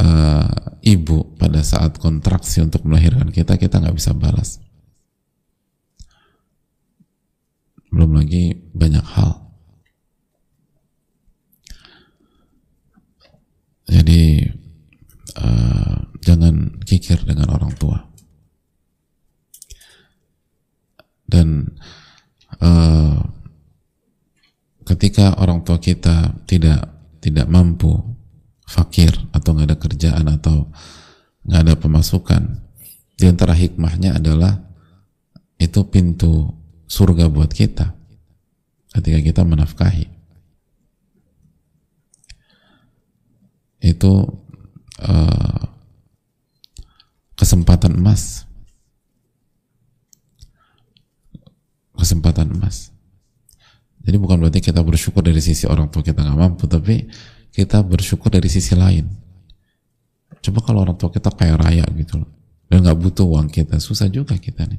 uh, 0.00 0.48
ibu 0.80 1.36
pada 1.36 1.60
saat 1.60 2.00
kontraksi 2.00 2.64
untuk 2.64 2.88
melahirkan 2.88 3.28
kita 3.28 3.60
kita 3.60 3.76
nggak 3.76 3.96
bisa 4.00 4.16
balas. 4.16 4.56
Belum 7.92 8.16
lagi 8.16 8.56
banyak 8.72 9.04
hal. 9.04 9.44
Jadi 13.84 14.48
uh, 15.36 16.11
jangan 16.22 16.78
kikir 16.86 17.18
dengan 17.26 17.50
orang 17.50 17.74
tua. 17.74 17.98
Dan 21.26 21.74
uh, 22.62 23.18
ketika 24.86 25.34
orang 25.40 25.66
tua 25.66 25.82
kita 25.82 26.36
tidak 26.46 26.86
tidak 27.22 27.46
mampu 27.50 27.96
fakir 28.68 29.12
atau 29.34 29.56
nggak 29.56 29.68
ada 29.68 29.78
kerjaan 29.78 30.26
atau 30.28 30.70
nggak 31.42 31.62
ada 31.66 31.74
pemasukan 31.74 32.42
di 33.16 33.24
antara 33.26 33.54
hikmahnya 33.56 34.18
adalah 34.18 34.62
itu 35.58 35.86
pintu 35.86 36.50
surga 36.90 37.30
buat 37.30 37.50
kita 37.50 37.94
ketika 38.92 39.18
kita 39.24 39.42
menafkahi. 39.46 40.06
Itu 43.82 44.42
uh, 45.02 45.62
kesempatan 47.42 47.98
emas 47.98 48.46
kesempatan 51.98 52.54
emas 52.54 52.94
jadi 54.02 54.14
bukan 54.22 54.38
berarti 54.38 54.62
kita 54.62 54.78
bersyukur 54.86 55.26
dari 55.26 55.42
sisi 55.42 55.66
orang 55.66 55.90
tua 55.90 56.06
kita 56.06 56.22
nggak 56.22 56.38
mampu 56.38 56.70
tapi 56.70 57.10
kita 57.50 57.82
bersyukur 57.82 58.30
dari 58.30 58.46
sisi 58.46 58.78
lain 58.78 59.10
coba 60.38 60.58
kalau 60.62 60.86
orang 60.86 60.94
tua 60.94 61.10
kita 61.10 61.34
kaya 61.34 61.58
raya 61.58 61.82
gitu 61.98 62.22
loh 62.22 62.30
dan 62.70 62.86
nggak 62.86 62.98
butuh 63.02 63.26
uang 63.26 63.50
kita 63.50 63.82
susah 63.82 64.06
juga 64.06 64.38
kita 64.38 64.62
nih 64.70 64.78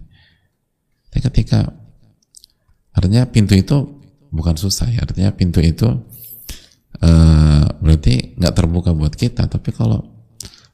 tapi 1.12 1.20
ketika 1.20 1.84
Artinya 2.94 3.26
pintu 3.26 3.58
itu 3.58 3.78
bukan 4.30 4.56
susah 4.56 4.88
ya. 4.94 5.02
Artinya 5.02 5.34
pintu 5.34 5.60
itu 5.60 5.90
uh, 7.02 7.66
berarti 7.82 8.38
nggak 8.38 8.54
terbuka 8.54 8.94
buat 8.94 9.18
kita. 9.18 9.50
Tapi 9.50 9.74
kalau 9.74 10.00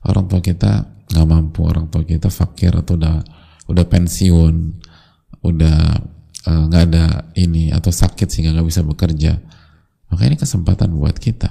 orang 0.04 0.28
tua 0.28 0.44
kita 0.44 0.99
nggak 1.10 1.28
mampu, 1.28 1.66
orang 1.66 1.90
tua 1.90 2.06
kita 2.06 2.30
fakir 2.30 2.74
atau 2.78 2.94
udah 2.96 3.26
udah 3.70 3.86
pensiun, 3.86 4.56
udah 5.46 5.80
eh, 6.46 6.64
nggak 6.70 6.84
uh, 6.84 6.88
ada 6.90 7.06
ini 7.38 7.74
atau 7.74 7.90
sakit 7.90 8.30
sehingga 8.30 8.54
nggak 8.58 8.70
bisa 8.70 8.82
bekerja, 8.86 9.42
maka 10.10 10.22
ini 10.26 10.38
kesempatan 10.38 10.94
buat 10.94 11.18
kita. 11.18 11.50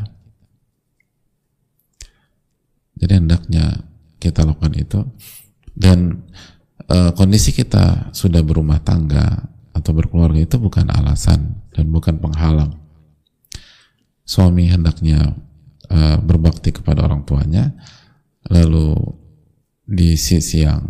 Jadi 2.99 3.13
hendaknya 3.15 3.87
kita 4.19 4.43
lakukan 4.43 4.75
itu 4.75 5.07
dan 5.79 6.27
uh, 6.91 7.15
kondisi 7.15 7.55
kita 7.55 8.11
sudah 8.11 8.43
berumah 8.43 8.83
tangga 8.83 9.47
atau 9.71 9.95
berkeluarga 9.95 10.43
itu 10.43 10.59
bukan 10.59 10.91
alasan 10.91 11.63
dan 11.71 11.87
bukan 11.95 12.19
penghalang. 12.19 12.75
Suami 14.27 14.67
hendaknya 14.67 15.39
uh, 15.87 16.19
berbakti 16.19 16.75
kepada 16.75 17.07
orang 17.07 17.23
tuanya, 17.23 17.71
lalu 18.51 18.99
di 19.89 20.21
sisi 20.21 20.69
yang 20.69 20.85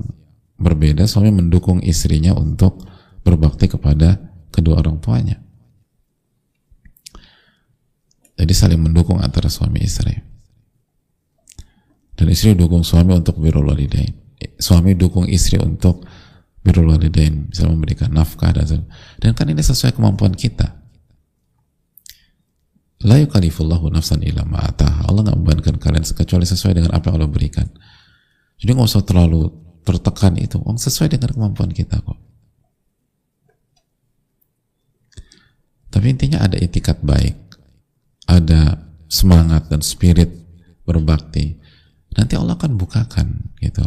berbeda 0.59 1.07
suami 1.07 1.31
mendukung 1.31 1.78
istrinya 1.87 2.35
untuk 2.35 2.83
berbakti 3.23 3.71
kepada 3.71 4.19
kedua 4.50 4.83
orang 4.83 4.99
tuanya. 4.99 5.38
Jadi 8.38 8.55
saling 8.55 8.83
mendukung 8.83 9.23
antara 9.23 9.47
suami 9.47 9.83
istri. 9.83 10.14
Dan 12.19 12.26
istri 12.35 12.59
dukung 12.59 12.83
suami 12.83 13.14
untuk 13.14 13.38
birrul 13.38 13.71
walidain. 13.71 14.14
Suami 14.59 14.99
dukung 14.99 15.31
istri 15.31 15.59
untuk 15.62 16.02
birrul 16.62 16.90
walidain, 16.90 17.47
bisa 17.47 17.71
memberikan 17.71 18.11
nafkah 18.11 18.50
dan 18.50 18.87
dan 19.23 19.31
kan 19.35 19.47
ini 19.47 19.62
sesuai 19.62 19.95
kemampuan 19.95 20.35
kita. 20.35 20.78
La 23.07 23.23
yukalifullahu 23.23 23.95
nafsan 23.95 24.26
illa 24.26 24.43
ma'atah. 24.43 25.07
Allah 25.07 25.23
nggak 25.23 25.38
membebankan 25.38 25.75
kalian 25.78 26.02
kecuali 26.02 26.43
sesuai 26.43 26.83
dengan 26.83 26.90
apa 26.99 27.11
yang 27.11 27.23
Allah 27.23 27.31
berikan. 27.31 27.71
Jadi 28.59 28.71
nggak 28.75 28.91
usah 28.91 29.07
terlalu 29.07 29.50
tertekan 29.87 30.35
itu. 30.37 30.59
Oh, 30.61 30.75
sesuai 30.75 31.15
dengan 31.15 31.31
kemampuan 31.33 31.71
kita 31.71 32.03
kok. 32.03 32.19
Tapi 35.88 36.07
intinya 36.12 36.45
ada 36.45 36.61
etikat 36.61 37.00
baik, 37.00 37.38
ada 38.29 38.77
semangat 39.09 39.73
dan 39.73 39.81
spirit 39.81 40.29
berbakti. 40.85 41.57
Nanti 42.12 42.37
Allah 42.37 42.61
akan 42.61 42.77
bukakan 42.77 43.57
gitu. 43.62 43.83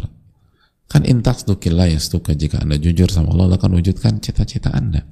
Kan 0.90 1.08
intak 1.08 1.46
dukillah 1.46 1.88
ya 1.88 2.00
jika 2.36 2.60
anda 2.60 2.76
jujur 2.76 3.08
sama 3.08 3.32
Allah, 3.32 3.54
Allah 3.54 3.58
akan 3.62 3.78
wujudkan 3.78 4.18
cita-cita 4.18 4.74
anda. 4.74 5.06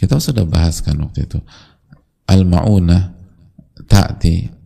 Kita 0.00 0.16
sudah 0.16 0.48
bahas 0.48 0.80
kan 0.80 0.96
waktu 0.96 1.28
itu. 1.28 1.36
Al-ma'unah 2.24 3.12
ta'ti 3.84 4.59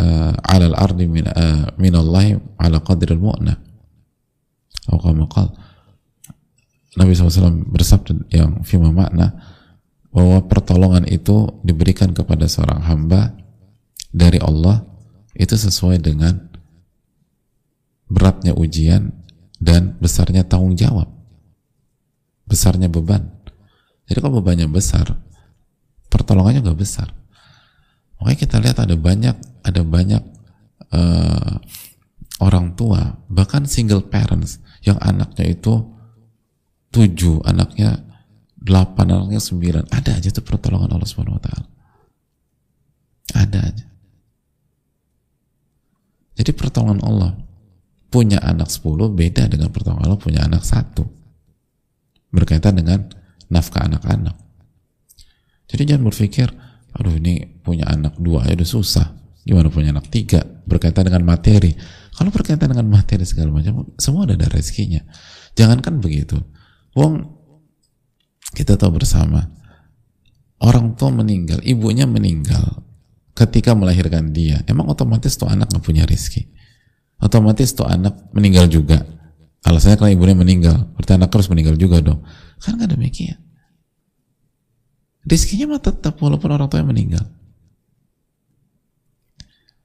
uh, 0.00 0.32
ala 0.40 0.64
al-ardi 0.72 1.04
min, 1.04 1.28
min 1.76 1.94
Allah 1.94 2.40
ala 2.56 2.80
qadri 2.80 3.12
al-mu'nah. 3.12 3.56
Atau 4.90 5.14
Nabi 6.98 7.14
SAW 7.14 7.70
bersabda 7.70 8.26
yang 8.34 8.66
firma 8.66 8.90
makna 8.90 9.36
bahwa 10.10 10.42
pertolongan 10.50 11.06
itu 11.06 11.62
diberikan 11.62 12.10
kepada 12.10 12.50
seorang 12.50 12.82
hamba 12.82 13.30
dari 14.10 14.42
Allah 14.42 14.82
itu 15.38 15.54
sesuai 15.54 16.02
dengan 16.02 16.50
beratnya 18.10 18.58
ujian 18.58 19.14
dan 19.62 19.94
besarnya 20.02 20.42
tanggung 20.42 20.74
jawab 20.74 21.06
besarnya 22.50 22.90
beban 22.90 23.30
jadi 24.10 24.18
kalau 24.18 24.42
bebannya 24.42 24.66
besar, 24.66 25.06
pertolongannya 26.10 26.66
nggak 26.66 26.80
besar. 26.82 27.14
Makanya 28.20 28.38
kita 28.38 28.56
lihat 28.60 28.78
ada 28.84 28.96
banyak 28.96 29.36
ada 29.64 29.82
banyak 29.84 30.22
uh, 30.92 31.52
orang 32.40 32.76
tua 32.76 33.20
bahkan 33.32 33.64
single 33.64 34.04
parents 34.04 34.60
yang 34.84 34.96
anaknya 35.00 35.56
itu 35.56 35.84
tujuh, 36.90 37.40
anaknya 37.46 38.02
delapan, 38.60 39.16
anaknya 39.16 39.40
sembilan, 39.40 39.88
ada 39.88 40.20
aja 40.20 40.28
tuh 40.28 40.44
pertolongan 40.44 40.92
Allah 40.92 41.08
Subhanahu 41.08 41.38
Wa 41.40 41.44
Taala. 41.48 41.68
Ada 43.30 43.58
aja. 43.62 43.86
Jadi 46.40 46.50
pertolongan 46.56 47.00
Allah 47.04 47.30
punya 48.10 48.42
anak 48.42 48.68
sepuluh 48.72 49.06
beda 49.12 49.46
dengan 49.46 49.70
pertolongan 49.70 50.10
Allah 50.10 50.20
punya 50.20 50.42
anak 50.44 50.66
satu. 50.66 51.06
Berkaitan 52.34 52.80
dengan 52.80 53.06
nafkah 53.50 53.86
anak-anak. 53.86 54.34
Jadi 55.70 55.82
jangan 55.86 56.10
berpikir, 56.10 56.50
aduh 56.96 57.14
ini 57.16 57.60
punya 57.62 57.86
anak 57.86 58.18
dua 58.18 58.46
ya 58.46 58.54
udah 58.58 58.68
susah. 58.68 59.06
Gimana 59.46 59.72
punya 59.72 59.90
anak 59.94 60.10
tiga 60.12 60.42
berkaitan 60.44 61.08
dengan 61.08 61.24
materi. 61.24 61.72
Kalau 62.14 62.28
berkaitan 62.28 62.68
dengan 62.68 62.84
materi 62.90 63.24
segala 63.24 63.48
macam, 63.48 63.88
semua 63.96 64.28
ada 64.28 64.46
rezekinya. 64.46 65.00
Jangankan 65.56 66.04
begitu. 66.04 66.36
Wong 66.92 67.24
kita 68.52 68.76
tahu 68.76 69.00
bersama 69.00 69.46
orang 70.60 70.92
tua 70.94 71.08
meninggal, 71.08 71.64
ibunya 71.64 72.04
meninggal 72.04 72.84
ketika 73.32 73.72
melahirkan 73.72 74.36
dia. 74.36 74.60
Emang 74.68 74.92
otomatis 74.92 75.34
tuh 75.40 75.48
anak 75.48 75.72
nggak 75.72 75.84
punya 75.84 76.04
rezeki. 76.04 76.52
Otomatis 77.20 77.72
tuh 77.72 77.88
anak 77.88 78.28
meninggal 78.36 78.68
juga. 78.68 79.00
Alasannya 79.60 79.96
karena 80.00 80.12
ibunya 80.16 80.36
meninggal, 80.36 80.76
berarti 80.96 81.12
anak 81.20 81.32
harus 81.32 81.48
meninggal 81.52 81.76
juga 81.76 82.00
dong. 82.00 82.24
Kan 82.60 82.76
nggak 82.76 82.96
demikian. 82.96 83.49
Rizkinya 85.26 85.76
mah 85.76 85.82
tetap 85.82 86.16
walaupun 86.20 86.50
orang 86.52 86.68
tua 86.70 86.80
yang 86.80 86.90
meninggal. 86.90 87.24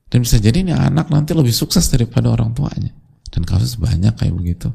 Dan 0.07 0.23
bisa 0.23 0.39
jadi 0.39 0.63
ini 0.63 0.71
anak 0.71 1.11
nanti 1.11 1.35
lebih 1.35 1.51
sukses 1.51 1.91
daripada 1.91 2.31
orang 2.31 2.55
tuanya. 2.55 2.93
Dan 3.27 3.43
kasus 3.43 3.75
banyak 3.75 4.15
kayak 4.15 4.31
begitu. 4.31 4.71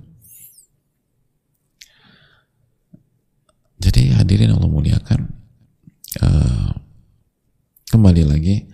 Jadi 3.81 4.12
hadirin 4.12 4.53
Allah 4.53 4.68
muliakan. 4.68 5.20
Uh, 6.20 6.68
kembali 7.88 8.29
lagi, 8.29 8.68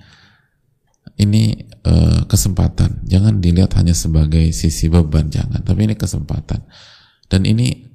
ini 1.22 1.70
uh, 1.86 2.26
kesempatan. 2.26 3.06
Jangan 3.06 3.38
dilihat 3.38 3.78
hanya 3.78 3.94
sebagai 3.94 4.50
sisi 4.50 4.90
beban, 4.90 5.30
jangan. 5.30 5.62
Tapi 5.62 5.86
ini 5.86 5.94
kesempatan. 5.94 6.66
Dan 7.30 7.46
ini 7.46 7.86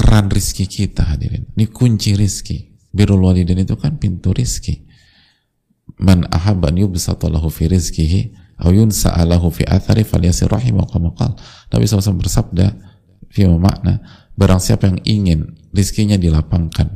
keran 0.00 0.30
rizki 0.30 0.64
kita 0.70 1.02
hadirin 1.02 1.50
ini 1.58 1.66
kunci 1.68 2.14
rizki 2.14 2.69
birul 2.90 3.22
walidain 3.22 3.62
itu 3.62 3.74
kan 3.78 3.96
pintu 3.96 4.34
rizki. 4.34 4.86
Man 6.00 6.26
ahabban 6.30 6.78
yubsatalahu 6.78 7.50
fi 7.50 7.66
rizkihi 7.66 8.20
au 8.62 8.70
yunsa'alahu 8.70 9.50
fi 9.50 9.66
athari 9.66 10.06
falyasir 10.06 10.46
rahimah 10.46 10.86
qal 10.90 11.34
Nabi 11.72 11.84
SAW 11.84 12.20
bersabda 12.20 12.76
fi 13.32 13.48
makna 13.48 14.00
barang 14.38 14.60
siapa 14.62 14.86
yang 14.86 14.98
ingin 15.02 15.40
rizkinya 15.74 16.14
dilapangkan 16.14 16.88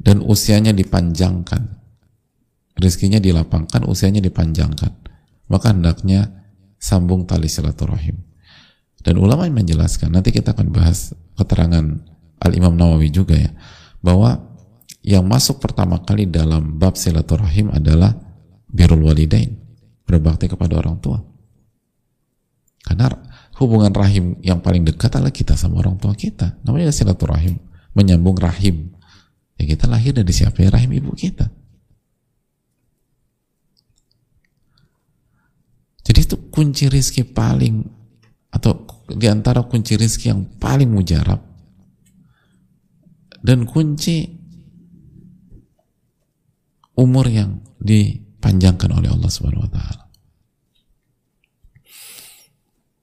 dan 0.00 0.16
usianya 0.24 0.72
dipanjangkan 0.72 1.76
rizkinya 2.80 3.20
dilapangkan 3.20 3.84
usianya 3.84 4.24
dipanjangkan 4.24 5.02
maka 5.52 5.76
hendaknya 5.76 6.42
sambung 6.80 7.28
tali 7.28 7.46
silaturahim. 7.46 8.18
Dan 9.04 9.22
ulama 9.22 9.44
yang 9.44 9.60
menjelaskan, 9.60 10.10
nanti 10.10 10.34
kita 10.34 10.56
akan 10.56 10.74
bahas 10.74 11.14
keterangan 11.38 12.02
Al-Imam 12.42 12.74
Nawawi 12.74 13.08
juga 13.14 13.38
ya, 13.38 13.54
bahwa 14.02 14.52
yang 15.02 15.26
masuk 15.26 15.58
pertama 15.62 16.02
kali 16.02 16.26
dalam 16.30 16.78
bab 16.78 16.94
silaturahim 16.98 17.70
adalah 17.74 18.14
birrul 18.70 19.06
walidain, 19.06 19.58
berbakti 20.06 20.50
kepada 20.50 20.78
orang 20.78 20.98
tua. 21.02 21.18
Karena 22.82 23.10
hubungan 23.62 23.94
rahim 23.94 24.38
yang 24.42 24.58
paling 24.58 24.82
dekat 24.82 25.14
adalah 25.14 25.30
kita 25.30 25.54
sama 25.54 25.82
orang 25.82 25.98
tua 25.98 26.14
kita. 26.14 26.58
Namanya 26.66 26.90
silaturahim, 26.90 27.58
menyambung 27.94 28.38
rahim. 28.38 28.94
Ya 29.58 29.70
kita 29.70 29.86
lahir 29.86 30.14
dari 30.14 30.30
siapa 30.34 30.58
ya 30.62 30.74
rahim 30.74 30.90
ibu 30.98 31.14
kita. 31.14 31.46
Jadi 36.02 36.18
itu 36.18 36.36
kunci 36.50 36.90
rizki 36.90 37.22
paling 37.22 37.86
atau 38.50 38.86
di 39.06 39.30
antara 39.30 39.62
kunci 39.62 39.94
rizki 39.94 40.34
yang 40.34 40.42
paling 40.58 40.90
mujarab 40.90 41.51
dan 43.42 43.66
kunci 43.66 44.30
umur 46.94 47.26
yang 47.26 47.60
dipanjangkan 47.82 48.94
oleh 48.94 49.10
Allah 49.10 49.30
Subhanahu 49.30 49.66
wa 49.66 49.72
taala. 49.72 50.04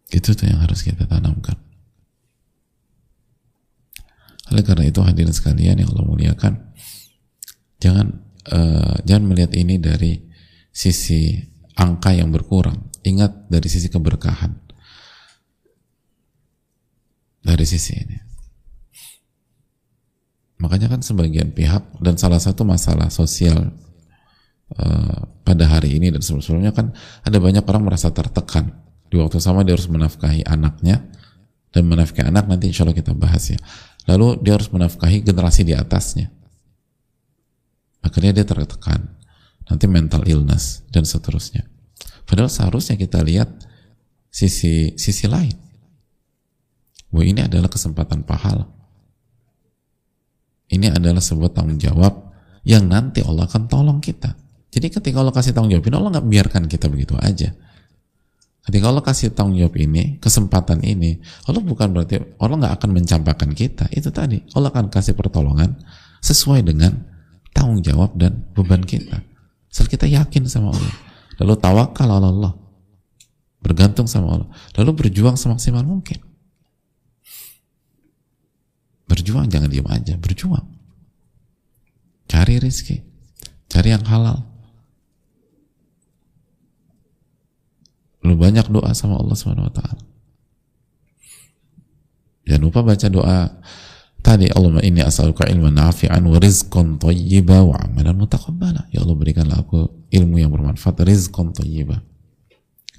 Itu 0.10 0.34
tuh 0.34 0.50
yang 0.50 0.64
harus 0.64 0.82
kita 0.82 1.06
tanamkan. 1.06 1.60
Oleh 4.50 4.66
karena 4.66 4.90
itu 4.90 5.06
hadirin 5.06 5.36
sekalian 5.36 5.78
yang 5.78 5.94
Allah 5.94 6.08
muliakan, 6.10 6.74
jangan 7.78 8.18
uh, 8.50 8.98
jangan 9.06 9.30
melihat 9.30 9.54
ini 9.54 9.78
dari 9.78 10.18
sisi 10.74 11.38
angka 11.78 12.18
yang 12.18 12.34
berkurang. 12.34 12.90
Ingat 13.06 13.52
dari 13.52 13.70
sisi 13.70 13.88
keberkahan 13.94 14.70
dari 17.44 17.66
sisi 17.66 17.94
ini. 17.96 18.29
Makanya 20.60 20.92
kan 20.92 21.00
sebagian 21.00 21.56
pihak 21.56 22.04
dan 22.04 22.20
salah 22.20 22.40
satu 22.40 22.68
masalah 22.68 23.08
sosial 23.08 23.72
uh, 24.76 25.20
pada 25.48 25.66
hari 25.72 25.96
ini 25.96 26.12
dan 26.12 26.20
sebelumnya 26.20 26.76
kan 26.76 26.92
ada 27.24 27.40
banyak 27.40 27.64
orang 27.64 27.88
merasa 27.88 28.12
tertekan 28.12 28.76
di 29.08 29.16
waktu 29.16 29.40
sama 29.40 29.64
dia 29.64 29.80
harus 29.80 29.88
menafkahi 29.88 30.44
anaknya 30.44 31.08
dan 31.72 31.88
menafkahi 31.88 32.28
anak 32.28 32.52
nanti 32.52 32.70
insya 32.70 32.84
Allah 32.84 32.98
kita 32.98 33.16
bahas 33.16 33.56
ya. 33.56 33.60
Lalu 34.12 34.44
dia 34.44 34.60
harus 34.60 34.68
menafkahi 34.68 35.24
generasi 35.24 35.64
di 35.64 35.74
atasnya. 35.78 36.28
Akhirnya 38.04 38.42
dia 38.42 38.46
tertekan. 38.46 39.16
Nanti 39.70 39.86
mental 39.86 40.26
illness 40.26 40.82
dan 40.90 41.06
seterusnya. 41.06 41.62
Padahal 42.26 42.50
seharusnya 42.50 42.98
kita 42.98 43.22
lihat 43.22 43.48
sisi 44.34 44.98
sisi 44.98 45.26
lain. 45.30 45.54
Bahwa 47.14 47.24
ini 47.26 47.46
adalah 47.46 47.70
kesempatan 47.70 48.26
pahala 48.26 48.79
ini 50.70 50.88
adalah 50.90 51.22
sebuah 51.22 51.52
tanggung 51.54 51.82
jawab 51.82 52.30
yang 52.62 52.86
nanti 52.86 53.26
Allah 53.26 53.50
akan 53.50 53.66
tolong 53.66 54.00
kita. 54.00 54.38
Jadi 54.70 54.88
ketika 54.94 55.18
Allah 55.26 55.34
kasih 55.34 55.58
tanggung 55.58 55.74
jawab 55.74 55.90
ini, 55.90 55.96
Allah 55.98 56.12
nggak 56.20 56.28
biarkan 56.30 56.64
kita 56.70 56.86
begitu 56.94 57.18
aja. 57.18 57.50
Ketika 58.70 58.86
Allah 58.86 59.02
kasih 59.02 59.34
tanggung 59.34 59.58
jawab 59.58 59.74
ini, 59.82 60.22
kesempatan 60.22 60.86
ini, 60.86 61.18
Allah 61.50 61.62
bukan 61.66 61.90
berarti 61.90 62.22
Allah 62.38 62.56
nggak 62.62 62.74
akan 62.78 62.90
mencampakkan 62.94 63.50
kita. 63.58 63.90
Itu 63.90 64.14
tadi, 64.14 64.46
Allah 64.54 64.70
akan 64.70 64.94
kasih 64.94 65.18
pertolongan 65.18 65.74
sesuai 66.22 66.62
dengan 66.62 66.94
tanggung 67.50 67.82
jawab 67.82 68.14
dan 68.14 68.46
beban 68.54 68.86
kita. 68.86 69.26
Asal 69.74 69.90
kita 69.90 70.06
yakin 70.06 70.46
sama 70.46 70.70
Allah. 70.70 70.96
Lalu 71.42 71.54
tawakal 71.58 72.10
Allah. 72.14 72.54
Bergantung 73.58 74.06
sama 74.06 74.38
Allah. 74.38 74.50
Lalu 74.78 74.92
berjuang 75.02 75.34
semaksimal 75.34 75.82
mungkin. 75.82 76.29
Berjuang 79.10 79.50
jangan 79.50 79.74
diam 79.74 79.90
aja, 79.90 80.14
berjuang. 80.22 80.70
Cari 82.30 82.62
rezeki, 82.62 83.02
cari 83.66 83.90
yang 83.90 84.06
halal. 84.06 84.46
Lu 88.22 88.38
banyak 88.38 88.70
doa 88.70 88.94
sama 88.94 89.18
Allah 89.18 89.34
Subhanahu 89.34 89.66
wa 89.66 89.74
taala. 89.74 90.04
Jangan 92.46 92.62
lupa 92.62 92.86
baca 92.86 93.08
doa 93.10 93.40
tadi 94.22 94.46
Allahumma 94.54 94.86
inni 94.86 95.02
as'aluka 95.02 95.50
ilman 95.50 95.74
nafi'an 95.74 96.22
wa 96.22 96.38
rizqan 96.38 97.02
thayyiba 97.02 97.66
wa 97.66 97.82
amalan 97.82 98.14
mutaqabbala. 98.14 98.94
Ya 98.94 99.02
Allah 99.02 99.18
berikanlah 99.18 99.66
aku 99.66 99.90
ilmu 100.14 100.38
yang 100.38 100.54
bermanfaat, 100.54 101.02
rizqan 101.02 101.50
thayyiba. 101.50 102.06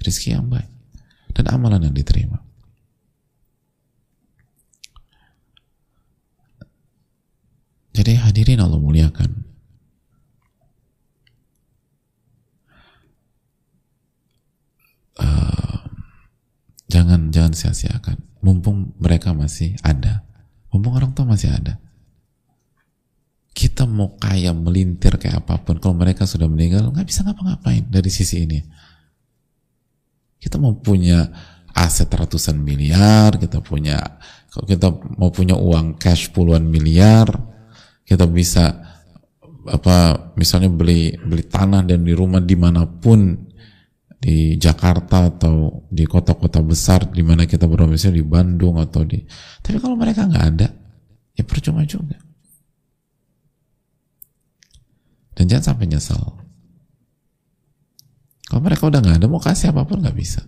Rizki 0.03 0.35
yang 0.35 0.51
baik 0.51 0.67
dan 1.31 1.47
amalan 1.55 1.87
yang 1.87 1.95
diterima. 1.95 2.50
Jadi 7.91 8.15
hadirin 8.15 8.63
Allah 8.63 8.79
muliakan. 8.79 9.31
Uh, 15.19 15.79
jangan 16.87 17.29
jangan 17.35 17.51
sia-siakan. 17.51 18.17
Mumpung 18.41 18.95
mereka 18.97 19.35
masih 19.37 19.77
ada, 19.85 20.25
mumpung 20.73 20.97
orang 20.97 21.13
tua 21.13 21.29
masih 21.29 21.53
ada. 21.53 21.77
Kita 23.53 23.85
mau 23.85 24.17
kaya 24.17 24.49
melintir 24.55 25.19
kayak 25.21 25.45
apa 25.45 25.61
pun, 25.61 25.77
kalau 25.77 25.93
mereka 25.93 26.25
sudah 26.25 26.49
meninggal 26.49 26.89
nggak 26.89 27.05
bisa 27.05 27.21
ngapa-ngapain 27.21 27.85
dari 27.85 28.09
sisi 28.09 28.47
ini. 28.47 28.57
Kita 30.41 30.57
mau 30.57 30.73
punya 30.79 31.29
aset 31.75 32.09
ratusan 32.09 32.57
miliar, 32.57 33.37
kita 33.37 33.61
punya 33.61 34.01
kalau 34.49 34.65
kita 34.65 34.87
mau 35.19 35.29
punya 35.29 35.53
uang 35.53 36.01
cash 36.01 36.33
puluhan 36.33 36.65
miliar, 36.65 37.29
kita 38.11 38.27
bisa 38.27 38.75
apa 39.71 40.27
misalnya 40.35 40.67
beli 40.67 41.15
beli 41.15 41.47
tanah 41.47 41.87
dan 41.87 42.03
di 42.03 42.11
rumah 42.11 42.43
di 42.43 42.59
mana 42.59 42.83
pun 42.83 43.47
di 44.19 44.59
Jakarta 44.59 45.31
atau 45.31 45.87
di 45.87 46.03
kota-kota 46.03 46.59
besar 46.59 47.07
di 47.07 47.23
mana 47.23 47.47
kita 47.47 47.71
berdomisili 47.71 48.19
di 48.19 48.25
Bandung 48.27 48.75
atau 48.83 49.07
di 49.07 49.23
tapi 49.63 49.79
kalau 49.79 49.95
mereka 49.95 50.27
nggak 50.27 50.45
ada 50.51 50.67
ya 51.39 51.43
percuma 51.47 51.87
juga. 51.87 52.19
Dan 55.31 55.47
jangan 55.47 55.73
sampai 55.73 55.87
nyesal. 55.87 56.21
Kalau 58.51 58.61
mereka 58.61 58.91
udah 58.91 58.99
nggak 58.99 59.17
ada 59.23 59.27
mau 59.31 59.39
kasih 59.39 59.71
apa 59.71 59.87
pun 59.87 60.03
nggak 60.03 60.17
bisa. 60.19 60.43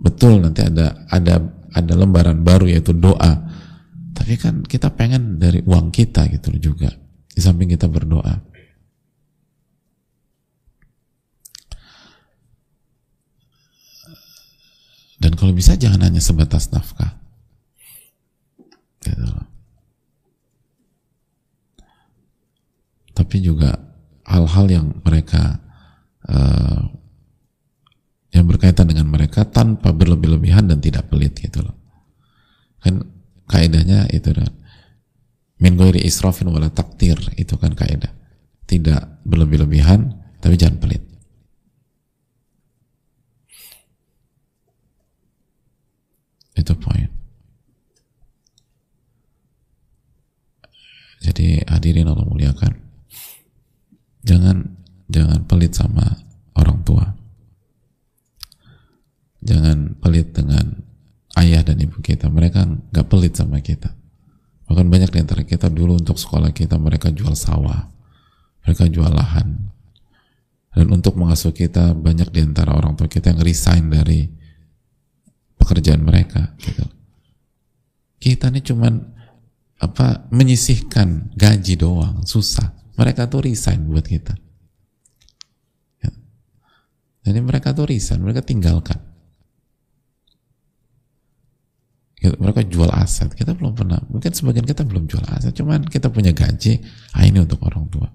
Betul 0.00 0.40
nanti 0.40 0.64
ada 0.64 1.04
ada 1.12 1.44
ada 1.76 1.92
lembaran 1.92 2.40
baru 2.40 2.64
yaitu 2.64 2.96
doa 2.96 3.49
tapi 4.20 4.36
kan 4.36 4.60
kita 4.60 4.92
pengen 4.92 5.40
dari 5.40 5.64
uang 5.64 5.88
kita 5.88 6.28
gitu 6.28 6.52
juga. 6.60 6.92
Di 7.32 7.40
samping 7.40 7.72
kita 7.72 7.88
berdoa. 7.88 8.36
Dan 15.16 15.32
kalau 15.40 15.56
bisa 15.56 15.72
jangan 15.72 16.04
hanya 16.04 16.20
sebatas 16.20 16.68
nafkah. 16.68 17.16
Gitu 19.00 19.24
loh. 19.24 19.48
Tapi 23.16 23.36
juga 23.40 23.72
hal-hal 24.28 24.66
yang 24.68 24.86
mereka 25.00 25.64
uh, 26.28 26.92
yang 28.36 28.44
berkaitan 28.44 28.84
dengan 28.84 29.08
mereka 29.08 29.48
tanpa 29.48 29.96
berlebih-lebihan 29.96 30.68
dan 30.68 30.76
tidak 30.76 31.08
pelit 31.08 31.32
gitu 31.40 31.64
loh. 31.64 31.76
Kan 32.84 33.19
kaidahnya 33.50 34.06
itu 34.14 34.30
kan 34.30 34.54
min 35.58 35.74
ghairi 35.74 36.00
israfin 36.06 36.46
wala 36.48 36.70
taktir 36.70 37.18
itu 37.34 37.58
kan 37.58 37.74
kaidah. 37.74 38.14
Tidak 38.70 39.26
berlebih-lebihan 39.26 40.14
tapi 40.38 40.54
jangan 40.54 40.78
pelit. 40.78 41.02
Itu 46.54 46.72
poin. 46.78 47.10
Jadi 51.20 51.60
hadirin 51.68 52.08
Allah 52.08 52.24
muliakan. 52.24 52.72
Jangan 54.24 54.56
jangan 55.12 55.44
pelit 55.44 55.76
sama 55.76 56.04
orang 56.56 56.80
tua. 56.86 57.04
Jangan 59.44 60.00
pelit 60.00 60.32
dengan 60.32 60.89
ayah 61.38 61.62
dan 61.62 61.78
ibu 61.78 62.02
kita. 62.02 62.26
Mereka 62.26 62.90
nggak 62.90 63.06
pelit 63.06 63.38
sama 63.38 63.62
kita. 63.62 63.94
Bahkan 64.66 64.86
banyak 64.86 65.10
di 65.10 65.18
antara 65.18 65.42
kita 65.42 65.66
dulu 65.66 65.98
untuk 65.98 66.18
sekolah 66.18 66.50
kita 66.54 66.78
mereka 66.78 67.10
jual 67.10 67.34
sawah. 67.34 67.90
Mereka 68.66 68.90
jual 68.90 69.10
lahan. 69.10 69.70
Dan 70.70 70.86
untuk 70.94 71.18
mengasuh 71.18 71.50
kita 71.50 71.94
banyak 71.98 72.30
di 72.30 72.40
antara 72.46 72.78
orang 72.78 72.94
tua 72.94 73.10
kita 73.10 73.34
yang 73.34 73.42
resign 73.42 73.90
dari 73.90 74.30
pekerjaan 75.58 76.00
mereka 76.00 76.54
gitu. 76.62 76.86
kita 78.22 78.48
ini 78.54 78.62
cuman 78.62 78.94
apa 79.82 80.30
menyisihkan 80.30 81.34
gaji 81.34 81.74
doang. 81.74 82.22
Susah. 82.22 82.70
Mereka 82.94 83.26
tuh 83.26 83.42
resign 83.50 83.90
buat 83.90 84.06
kita. 84.06 84.36
Ya. 86.04 86.10
jadi 87.26 87.40
mereka 87.42 87.74
tuh 87.74 87.90
resign. 87.90 88.22
Mereka 88.22 88.46
tinggalkan 88.46 89.09
Gitu, 92.20 92.36
mereka 92.36 92.60
jual 92.68 92.92
aset. 92.92 93.32
Kita 93.32 93.56
belum 93.56 93.72
pernah 93.72 93.96
mungkin 94.12 94.28
sebagian 94.36 94.68
kita 94.68 94.84
belum 94.84 95.08
jual 95.08 95.24
aset 95.24 95.56
cuman 95.56 95.88
kita 95.88 96.12
punya 96.12 96.36
gaji 96.36 96.84
ah 97.16 97.24
ini 97.24 97.40
untuk 97.40 97.64
orang 97.64 97.88
tua. 97.88 98.12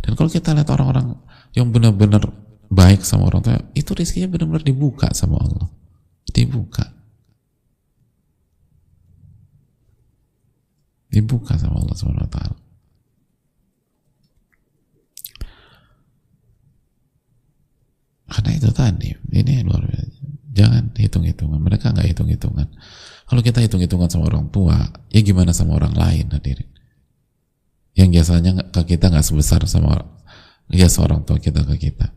Dan 0.00 0.16
kalau 0.16 0.32
kita 0.32 0.56
lihat 0.56 0.72
orang-orang 0.72 1.12
yang 1.52 1.68
benar-benar 1.68 2.24
baik 2.72 3.04
sama 3.04 3.28
orang 3.28 3.44
tua 3.44 3.60
itu 3.76 3.92
rizkinya 3.92 4.32
benar-benar 4.32 4.64
dibuka 4.64 5.12
sama 5.12 5.44
Allah. 5.44 5.68
Dibuka. 6.24 6.88
Dibuka 11.12 11.60
sama 11.60 11.84
Allah 11.84 11.96
subhanahu 12.00 12.24
wa 12.24 12.32
ta'ala. 12.32 12.56
Karena 18.30 18.50
itu 18.56 18.70
tadi 18.72 19.10
ini 19.36 19.60
luar 19.66 19.84
biasa 19.84 20.39
Jangan 20.50 20.90
hitung-hitungan. 20.98 21.62
Mereka 21.62 21.94
nggak 21.94 22.08
hitung-hitungan. 22.10 22.66
Kalau 23.30 23.40
kita 23.46 23.62
hitung-hitungan 23.62 24.10
sama 24.10 24.26
orang 24.26 24.50
tua, 24.50 24.90
ya 25.14 25.20
gimana 25.22 25.54
sama 25.54 25.78
orang 25.78 25.94
lain 25.94 26.26
hadirin? 26.34 26.66
Yang 27.94 28.08
biasanya 28.18 28.52
ke 28.74 28.82
kita 28.96 29.06
nggak 29.14 29.22
sebesar 29.22 29.62
sama 29.70 30.02
ya 30.70 30.90
seorang 30.90 31.22
tua 31.22 31.38
kita 31.38 31.62
ke 31.62 31.90
kita. 31.90 32.10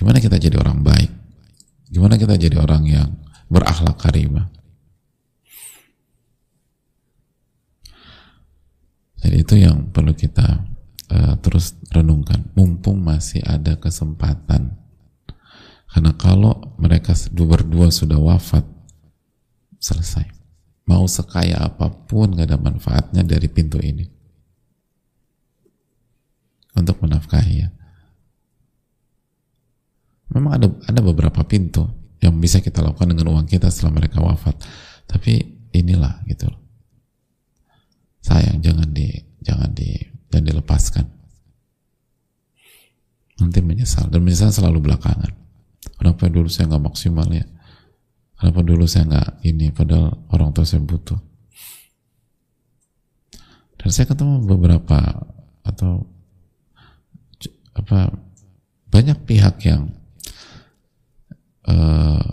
Gimana 0.00 0.22
kita 0.22 0.40
jadi 0.40 0.56
orang 0.56 0.80
baik? 0.80 1.10
Gimana 1.92 2.16
kita 2.16 2.40
jadi 2.40 2.56
orang 2.56 2.88
yang 2.88 3.08
berakhlak 3.52 4.00
karimah? 4.00 4.48
Jadi 9.18 9.36
itu 9.42 9.54
yang 9.58 9.90
perlu 9.90 10.14
kita 10.14 10.64
uh, 11.10 11.34
terus 11.42 11.74
renungkan. 11.90 12.48
Mumpung 12.54 13.02
masih 13.02 13.42
ada 13.42 13.74
kesempatan 13.76 14.87
karena 15.88 16.12
kalau 16.20 16.76
mereka 16.76 17.16
berdua 17.32 17.88
sudah 17.88 18.20
wafat 18.20 18.64
selesai. 19.80 20.28
Mau 20.84 21.04
sekaya 21.08 21.64
apa 21.64 21.88
pun 21.88 22.32
gak 22.32 22.48
ada 22.48 22.60
manfaatnya 22.60 23.24
dari 23.24 23.48
pintu 23.48 23.80
ini. 23.80 24.04
Untuk 26.76 27.00
menafkahi 27.00 27.54
ya. 27.56 27.68
Memang 30.28 30.60
ada 30.60 30.68
ada 30.84 31.00
beberapa 31.00 31.40
pintu 31.48 31.88
yang 32.20 32.36
bisa 32.36 32.60
kita 32.60 32.84
lakukan 32.84 33.08
dengan 33.16 33.32
uang 33.32 33.48
kita 33.48 33.72
setelah 33.72 33.96
mereka 33.96 34.20
wafat. 34.20 34.60
Tapi 35.08 35.40
inilah 35.72 36.20
gitu 36.28 36.52
loh. 36.52 36.60
Sayang 38.20 38.60
jangan 38.60 38.92
di 38.92 39.08
jangan 39.40 39.72
di 39.72 39.88
jangan 40.28 40.46
dilepaskan. 40.52 41.06
Nanti 43.40 43.58
menyesal. 43.64 44.12
Dan 44.12 44.20
menyesal 44.20 44.52
selalu 44.52 44.84
belakangan 44.84 45.47
kenapa 45.98 46.30
dulu 46.30 46.48
saya 46.48 46.70
nggak 46.70 46.84
maksimal 46.88 47.28
ya? 47.28 47.44
Kenapa 48.38 48.60
dulu 48.62 48.86
saya 48.86 49.04
nggak 49.10 49.28
ini 49.50 49.74
padahal 49.74 50.14
orang 50.30 50.54
tua 50.54 50.62
saya 50.62 50.78
butuh? 50.80 51.18
Dan 53.78 53.90
saya 53.90 54.06
ketemu 54.06 54.46
beberapa 54.46 54.98
atau 55.66 56.06
apa 57.74 58.10
banyak 58.90 59.18
pihak 59.26 59.62
yang 59.66 59.90
uh, 61.66 62.26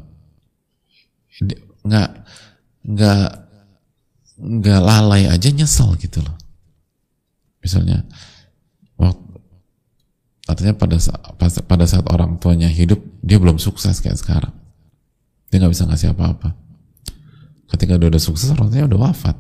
nggak 1.86 2.10
nggak 2.86 3.30
nggak 4.36 4.80
lalai 4.82 5.30
aja 5.30 5.49
nyesel 5.54 5.93
gitu 6.01 6.21
loh. 6.21 6.38
Misalnya 7.62 8.06
artinya 10.45 10.73
pada 10.77 10.97
saat, 11.01 11.21
pada 11.65 11.86
saat 11.89 12.05
orang 12.10 12.38
tuanya 12.38 12.69
hidup 12.69 13.01
dia 13.21 13.41
belum 13.41 13.58
sukses 13.58 13.99
kayak 14.01 14.17
sekarang. 14.17 14.53
Dia 15.49 15.62
nggak 15.62 15.73
bisa 15.73 15.86
ngasih 15.89 16.13
apa-apa. 16.13 16.53
Ketika 17.65 17.97
dia 17.97 18.08
udah 18.10 18.21
sukses 18.21 18.49
orang 18.53 18.69
tuanya 18.69 18.88
udah 18.89 19.01
wafat. 19.10 19.38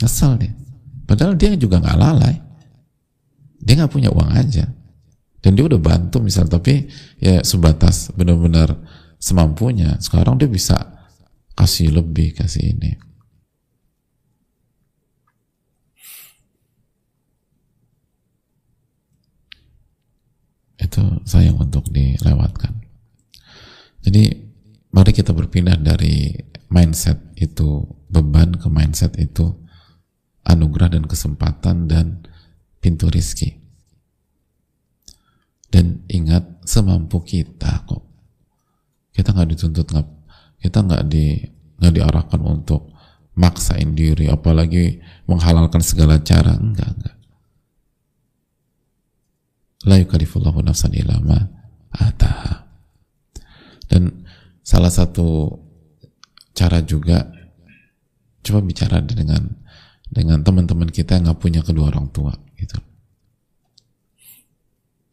Nyesel 0.00 0.32
dia. 0.40 0.52
Padahal 1.04 1.36
dia 1.36 1.52
juga 1.56 1.80
nggak 1.80 1.98
lalai. 2.00 2.34
Dia 3.60 3.74
nggak 3.80 3.92
punya 3.92 4.10
uang 4.12 4.30
aja. 4.32 4.64
Dan 5.44 5.52
dia 5.52 5.64
udah 5.68 5.80
bantu 5.80 6.24
misal 6.24 6.48
tapi 6.48 6.88
ya 7.20 7.44
sebatas 7.44 8.08
benar-benar 8.16 8.72
semampunya. 9.20 10.00
Sekarang 10.00 10.40
dia 10.40 10.48
bisa 10.48 10.80
kasih 11.54 11.92
lebih 11.94 12.34
kasih 12.34 12.74
ini 12.74 13.13
itu 20.84 21.02
sayang 21.24 21.56
untuk 21.56 21.88
dilewatkan. 21.88 22.84
Jadi 24.04 24.28
mari 24.92 25.10
kita 25.16 25.32
berpindah 25.32 25.80
dari 25.80 26.36
mindset 26.68 27.16
itu 27.40 27.82
beban 28.12 28.52
ke 28.54 28.68
mindset 28.68 29.16
itu 29.16 29.56
anugerah 30.44 30.92
dan 30.92 31.08
kesempatan 31.08 31.88
dan 31.88 32.28
pintu 32.78 33.08
rizki. 33.08 33.56
Dan 35.72 36.06
ingat 36.06 36.62
semampu 36.68 37.24
kita 37.24 37.82
kok. 37.88 38.04
Kita 39.10 39.34
nggak 39.34 39.48
dituntut 39.56 39.86
nggak 39.88 40.08
kita 40.62 40.78
nggak 40.84 41.02
di 41.10 41.42
nggak 41.80 41.94
diarahkan 41.98 42.40
untuk 42.44 42.94
maksain 43.34 43.98
diri 43.98 44.30
apalagi 44.30 45.02
menghalalkan 45.26 45.82
segala 45.82 46.22
cara. 46.22 46.54
Enggak 46.54 46.94
enggak 46.94 47.13
la 49.84 50.00
yukallifullahu 50.00 50.64
nafsan 50.64 50.92
illa 50.96 51.20
ma 51.20 51.38
ataha. 51.92 52.64
Dan 53.88 54.24
salah 54.64 54.90
satu 54.90 55.52
cara 56.56 56.80
juga 56.82 57.28
coba 58.44 58.60
bicara 58.64 59.00
dengan 59.04 59.60
dengan 60.08 60.40
teman-teman 60.40 60.88
kita 60.88 61.18
yang 61.18 61.30
nggak 61.30 61.40
punya 61.40 61.60
kedua 61.60 61.90
orang 61.92 62.08
tua 62.10 62.32
gitu. 62.56 62.78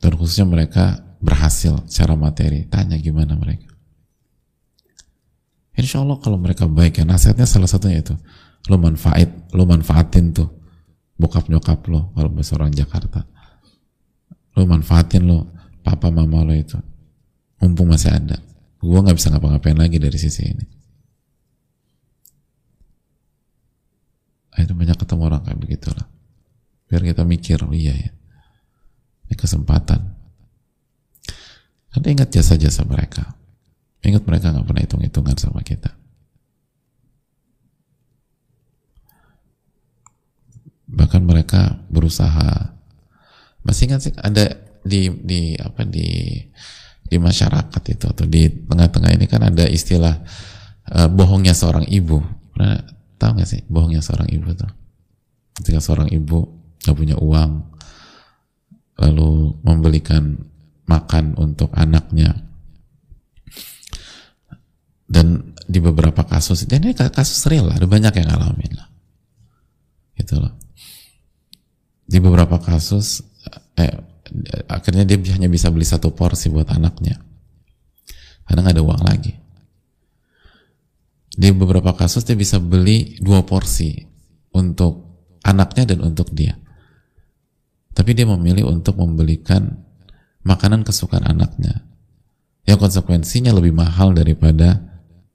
Dan 0.01 0.17
khususnya 0.17 0.49
mereka 0.49 0.97
berhasil 1.21 1.85
secara 1.85 2.17
materi, 2.17 2.65
tanya 2.65 2.97
gimana 2.97 3.37
mereka. 3.37 3.69
Insya 5.77 6.01
Allah 6.01 6.17
kalau 6.19 6.37
mereka 6.41 6.65
baik 6.67 6.99
ya 7.01 7.05
nasihatnya 7.07 7.47
salah 7.47 7.69
satunya 7.69 8.03
itu 8.03 8.13
lo 8.69 8.77
manfaat 8.77 9.49
lo 9.55 9.65
manfaatin 9.65 10.35
tuh 10.35 10.49
bokap 11.17 11.49
nyokap 11.49 11.81
lo 11.89 12.13
kalau 12.13 12.29
bahasa 12.29 12.53
orang 12.59 12.69
Jakarta 12.69 13.25
lo 14.57 14.61
manfaatin 14.67 15.23
lo 15.27 15.49
papa 15.81 16.11
mama 16.11 16.43
lo 16.45 16.53
itu. 16.55 16.77
Mumpung 17.61 17.93
masih 17.93 18.11
ada. 18.11 18.37
Gue 18.81 18.97
nggak 18.97 19.17
bisa 19.17 19.29
ngapa-ngapain 19.29 19.77
lagi 19.77 20.01
dari 20.01 20.17
sisi 20.17 20.41
ini. 20.47 20.65
Itu 24.61 24.77
banyak 24.77 24.93
ketemu 24.93 25.21
orang 25.25 25.41
kayak 25.41 25.57
begitu 25.57 25.89
lah 25.89 26.05
biar 26.91 27.07
kita 27.07 27.23
mikir 27.23 27.63
oh 27.63 27.71
iya 27.71 27.95
ya. 27.95 28.11
Ini 29.31 29.35
kesempatan. 29.39 30.11
Karena 31.87 32.07
ingat 32.11 32.35
jasa-jasa 32.35 32.83
mereka. 32.83 33.31
Ingat 34.03 34.27
mereka 34.27 34.51
nggak 34.51 34.67
pernah 34.67 34.83
hitung-hitungan 34.83 35.39
sama 35.39 35.63
kita. 35.63 35.95
Bahkan 40.91 41.23
mereka 41.23 41.79
berusaha 41.87 42.75
masih 43.61 43.89
ingat 43.89 44.01
sih 44.05 44.13
ada 44.17 44.57
di 44.81 45.09
di 45.21 45.53
apa 45.57 45.85
di 45.85 46.41
di 47.11 47.17
masyarakat 47.19 47.83
itu 47.91 48.05
atau 48.07 48.25
di 48.25 48.47
tengah-tengah 48.47 49.11
ini 49.11 49.25
kan 49.27 49.43
ada 49.43 49.67
istilah 49.67 50.15
uh, 50.95 51.09
bohongnya 51.11 51.51
seorang 51.51 51.83
ibu. 51.91 52.23
Pernah 52.55 52.79
tahu 53.19 53.31
nggak 53.35 53.49
sih 53.49 53.61
bohongnya 53.67 53.99
seorang 53.99 54.31
ibu 54.31 54.47
tuh? 54.55 54.71
Ketika 55.59 55.83
seorang 55.83 56.07
ibu 56.07 56.47
nggak 56.81 56.95
punya 56.95 57.15
uang 57.19 57.51
lalu 59.01 59.59
membelikan 59.61 60.39
makan 60.87 61.35
untuk 61.35 61.73
anaknya. 61.75 62.31
Dan 65.11 65.51
di 65.67 65.83
beberapa 65.83 66.23
kasus 66.23 66.63
dan 66.63 66.87
ini 66.87 66.95
kasus 66.95 67.43
real 67.51 67.67
ada 67.67 67.83
banyak 67.83 68.15
yang 68.15 68.31
ngalamin 68.31 68.71
lah. 68.79 68.87
Gitu 70.15 70.39
loh. 70.39 70.55
Di 72.07 72.23
beberapa 72.23 72.55
kasus 72.59 73.30
eh, 73.77 73.97
akhirnya 74.67 75.03
dia 75.03 75.17
hanya 75.35 75.51
bisa 75.51 75.67
beli 75.69 75.83
satu 75.83 76.15
porsi 76.15 76.47
buat 76.47 76.71
anaknya. 76.71 77.19
Karena 78.47 78.59
nggak 78.65 78.75
ada 78.75 78.83
uang 78.83 79.03
lagi. 79.03 79.33
Di 81.31 81.47
beberapa 81.55 81.95
kasus 81.95 82.27
dia 82.27 82.35
bisa 82.35 82.59
beli 82.59 83.15
dua 83.23 83.43
porsi 83.47 83.95
untuk 84.51 85.23
anaknya 85.47 85.95
dan 85.95 86.03
untuk 86.03 86.31
dia. 86.35 86.55
Tapi 87.91 88.11
dia 88.15 88.27
memilih 88.27 88.71
untuk 88.71 88.99
membelikan 88.99 89.67
makanan 90.43 90.83
kesukaan 90.83 91.27
anaknya. 91.27 91.87
Yang 92.67 92.87
konsekuensinya 92.87 93.51
lebih 93.55 93.75
mahal 93.75 94.15
daripada 94.15 94.79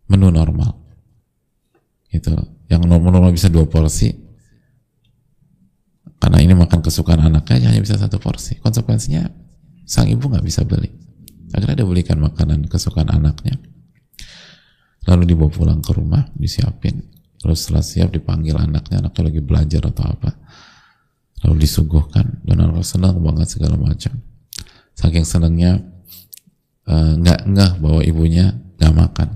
menu 0.09 0.29
normal. 0.33 0.76
Gitu. 2.09 2.33
Yang 2.68 2.83
normal 2.88 3.33
bisa 3.33 3.48
dua 3.52 3.68
porsi 3.68 4.25
karena 6.16 6.38
ini 6.40 6.55
makan 6.57 6.81
kesukaan 6.81 7.20
anaknya 7.20 7.68
hanya 7.68 7.81
bisa 7.81 8.00
satu 8.00 8.16
porsi. 8.16 8.57
Konsekuensinya 8.61 9.29
sang 9.85 10.09
ibu 10.09 10.33
nggak 10.33 10.44
bisa 10.44 10.64
beli. 10.64 10.88
Akhirnya 11.52 11.85
dia 11.85 11.87
belikan 11.87 12.18
makanan 12.18 12.66
kesukaan 12.66 13.12
anaknya. 13.12 13.61
Lalu 15.07 15.37
dibawa 15.37 15.50
pulang 15.52 15.81
ke 15.85 15.92
rumah 15.94 16.26
disiapin. 16.35 17.05
Terus 17.38 17.68
setelah 17.68 17.85
siap 17.85 18.11
dipanggil 18.11 18.57
anaknya 18.59 19.05
anaknya 19.05 19.22
lagi 19.31 19.40
belajar 19.44 19.83
atau 19.87 20.05
apa. 20.09 20.31
Lalu 21.46 21.62
disuguhkan 21.62 22.42
dan 22.42 22.57
anak 22.64 22.83
senang 22.83 23.20
banget 23.22 23.46
segala 23.52 23.79
macam. 23.79 24.18
Saking 24.96 25.22
senangnya 25.29 25.79
eh, 26.88 27.12
nggak 27.20 27.40
uh, 27.44 27.48
nggak 27.52 27.72
bahwa 27.79 28.00
ibunya 28.02 28.57
nggak 28.81 28.94
makan. 28.96 29.29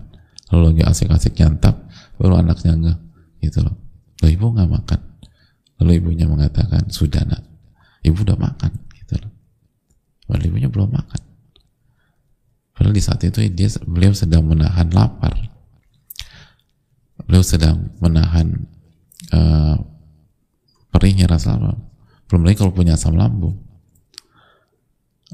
Lalu 0.51 0.62
lagi 0.75 0.83
asik-asik 0.90 1.38
nyantap 1.38 1.87
baru 2.19 2.40
anaknya 2.40 2.73
nggak 2.75 2.99
gitu 3.47 3.62
loh. 3.62 3.77
Loh 4.25 4.31
ibu 4.33 4.51
nggak 4.51 4.66
makan 4.66 5.10
Lalu 5.81 6.01
ibunya 6.01 6.29
mengatakan, 6.29 6.93
sudah 6.93 7.25
nak, 7.25 7.43
ibu 8.05 8.21
udah 8.21 8.37
makan. 8.37 8.73
Gitu 8.93 9.16
loh. 9.16 9.33
Padahal 10.29 10.47
ibunya 10.53 10.69
belum 10.69 10.93
makan. 10.93 11.21
Padahal 12.77 12.95
di 12.95 13.03
saat 13.03 13.21
itu 13.25 13.40
dia, 13.49 13.69
beliau 13.85 14.12
sedang 14.12 14.45
menahan 14.45 14.93
lapar. 14.93 15.33
Beliau 17.25 17.45
sedang 17.45 17.93
menahan 18.01 18.69
uh, 19.33 19.77
perihnya 20.93 21.25
rasa 21.29 21.57
lapar. 21.57 21.81
Belum 22.29 22.47
lagi 22.47 22.61
kalau 22.61 22.77
punya 22.77 22.95
asam 22.95 23.16
lambung. 23.16 23.57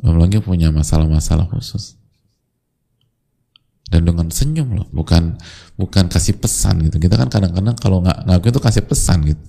Belum 0.01 0.23
lagi 0.23 0.39
punya 0.41 0.71
masalah-masalah 0.71 1.51
khusus 1.51 1.97
dan 3.97 4.05
dengan 4.05 4.29
senyum 4.29 4.77
loh 4.77 4.87
bukan 4.93 5.41
bukan 5.81 6.13
kasih 6.13 6.37
pesan 6.37 6.85
gitu 6.85 7.01
kita 7.01 7.17
kan 7.17 7.33
kadang-kadang 7.33 7.77
kalau 7.81 8.05
nggak 8.05 8.29
ngaku 8.29 8.53
itu 8.53 8.61
kasih 8.61 8.85
pesan 8.85 9.25
gitu 9.25 9.43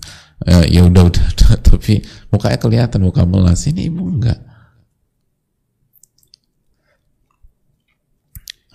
ya, 0.48 0.64
ya 0.64 0.82
udah, 0.88 1.04
udah 1.12 1.52
tapi 1.60 2.00
mukanya 2.32 2.58
kelihatan 2.58 3.04
muka 3.04 3.28
melas 3.28 3.68
ini 3.68 3.92
ibu 3.92 4.08
enggak 4.08 4.40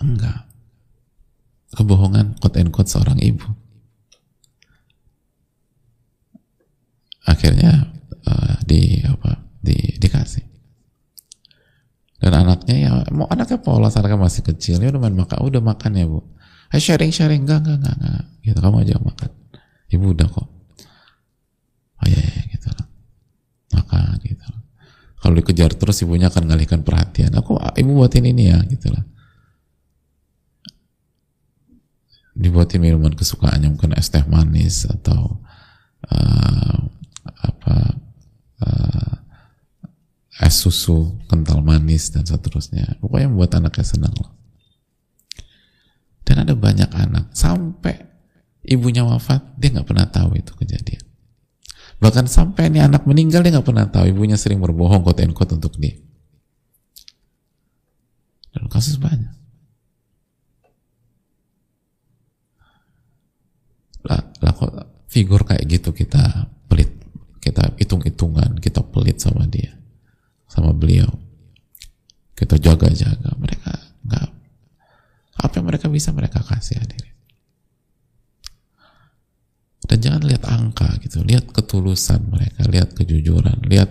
Enggak. 0.03 0.51
Kebohongan 1.73 2.35
quote 2.37 2.59
and 2.59 2.69
quote 2.75 2.91
seorang 2.91 3.17
ibu. 3.23 3.47
Akhirnya 7.23 7.87
uh, 8.27 8.59
di 8.67 8.99
apa? 9.07 9.39
Di 9.63 9.95
dikasih. 9.97 10.52
Dan 12.23 12.31
anaknya 12.31 12.75
ya 12.79 12.91
mau 13.11 13.27
anaknya 13.27 13.59
polos, 13.59 13.99
anaknya 13.99 14.15
masih 14.15 14.47
kecil, 14.47 14.79
ya 14.79 14.95
udah 14.95 15.11
makan, 15.11 15.37
udah 15.43 15.59
makan 15.59 15.91
ya 15.99 16.07
bu. 16.07 16.23
Ayo 16.71 16.79
sharing 16.79 17.11
sharing 17.11 17.43
enggak 17.43 17.67
enggak 17.67 17.83
enggak, 17.83 17.95
enggak. 17.99 18.23
gitu 18.47 18.59
kamu 18.63 18.77
aja 18.87 18.93
makan. 19.03 19.29
Ibu 19.91 20.05
udah 20.15 20.27
kok. 20.31 20.47
Oh 21.99 22.05
iya, 22.07 22.23
iya 22.23 22.41
gitu 22.47 22.67
lah. 22.71 22.87
Makan 23.75 24.15
gitu. 24.23 24.47
Kalau 25.19 25.33
dikejar 25.35 25.71
terus 25.75 25.99
ibunya 25.99 26.31
akan 26.31 26.47
ngalihkan 26.47 26.79
perhatian. 26.87 27.35
Aku 27.35 27.59
ibu 27.59 27.91
buatin 27.91 28.23
ini 28.23 28.55
ya 28.55 28.63
gitu 28.71 28.87
lah 28.87 29.03
dibuatin 32.33 32.81
minuman 32.81 33.13
kesukaannya 33.13 33.69
mungkin 33.77 33.93
es 33.93 34.09
teh 34.09 34.25
manis 34.25 34.89
atau 34.89 35.37
uh, 36.09 36.77
apa 37.23 37.75
uh, 38.65 39.13
es 40.41 40.55
susu 40.57 41.19
kental 41.29 41.61
manis 41.61 42.09
dan 42.09 42.25
seterusnya. 42.25 42.97
Pokoknya 42.97 43.29
membuat 43.29 43.59
anaknya 43.59 43.85
senang 43.85 44.15
loh 44.17 44.33
dan 46.33 46.49
ada 46.49 46.57
banyak 46.57 46.89
anak. 46.89 47.29
Sampai 47.35 47.99
ibunya 48.65 49.05
wafat 49.05 49.53
dia 49.59 49.69
nggak 49.69 49.87
pernah 49.87 50.07
tahu 50.09 50.39
itu 50.39 50.49
kejadian. 50.57 51.03
Bahkan 52.01 52.25
sampai 52.27 52.73
ini 52.73 52.81
anak 52.81 53.05
meninggal 53.05 53.45
dia 53.45 53.53
nggak 53.53 53.67
pernah 53.67 53.87
tahu. 53.87 54.09
Ibunya 54.09 54.39
sering 54.39 54.57
berbohong 54.57 55.05
quote 55.05 55.23
quote 55.35 55.53
untuk 55.53 55.77
dia. 55.77 55.93
Dan 58.49 58.65
kasus 58.65 58.97
banyak. 58.97 59.29
Lah, 64.03 64.19
lah 64.43 64.51
kok 64.51 64.71
figur 65.07 65.45
kayak 65.47 65.63
gitu 65.69 65.93
kita 65.93 66.49
pelit. 66.65 66.91
Kita 67.37 67.75
hitung-hitungan 67.77 68.57
kita 68.57 68.81
pelit 68.87 69.19
sama 69.19 69.45
dia 69.45 69.82
sama 70.53 70.69
beliau. 70.69 71.09
Kita 72.37 72.61
jaga-jaga 72.61 73.33
mereka 73.41 73.73
nggak 74.05 74.29
apa 75.33 75.53
yang 75.57 75.65
mereka 75.65 75.89
bisa 75.89 76.13
mereka 76.13 76.45
kasih 76.45 76.77
hadirin. 76.77 77.17
Dan 79.89 79.97
jangan 79.97 80.21
lihat 80.29 80.43
angka 80.45 80.89
gitu. 81.01 81.25
Lihat 81.25 81.49
ketulusan 81.49 82.29
mereka 82.29 82.69
lihat 82.69 82.93
kejujuran 82.93 83.65
lihat 83.65 83.89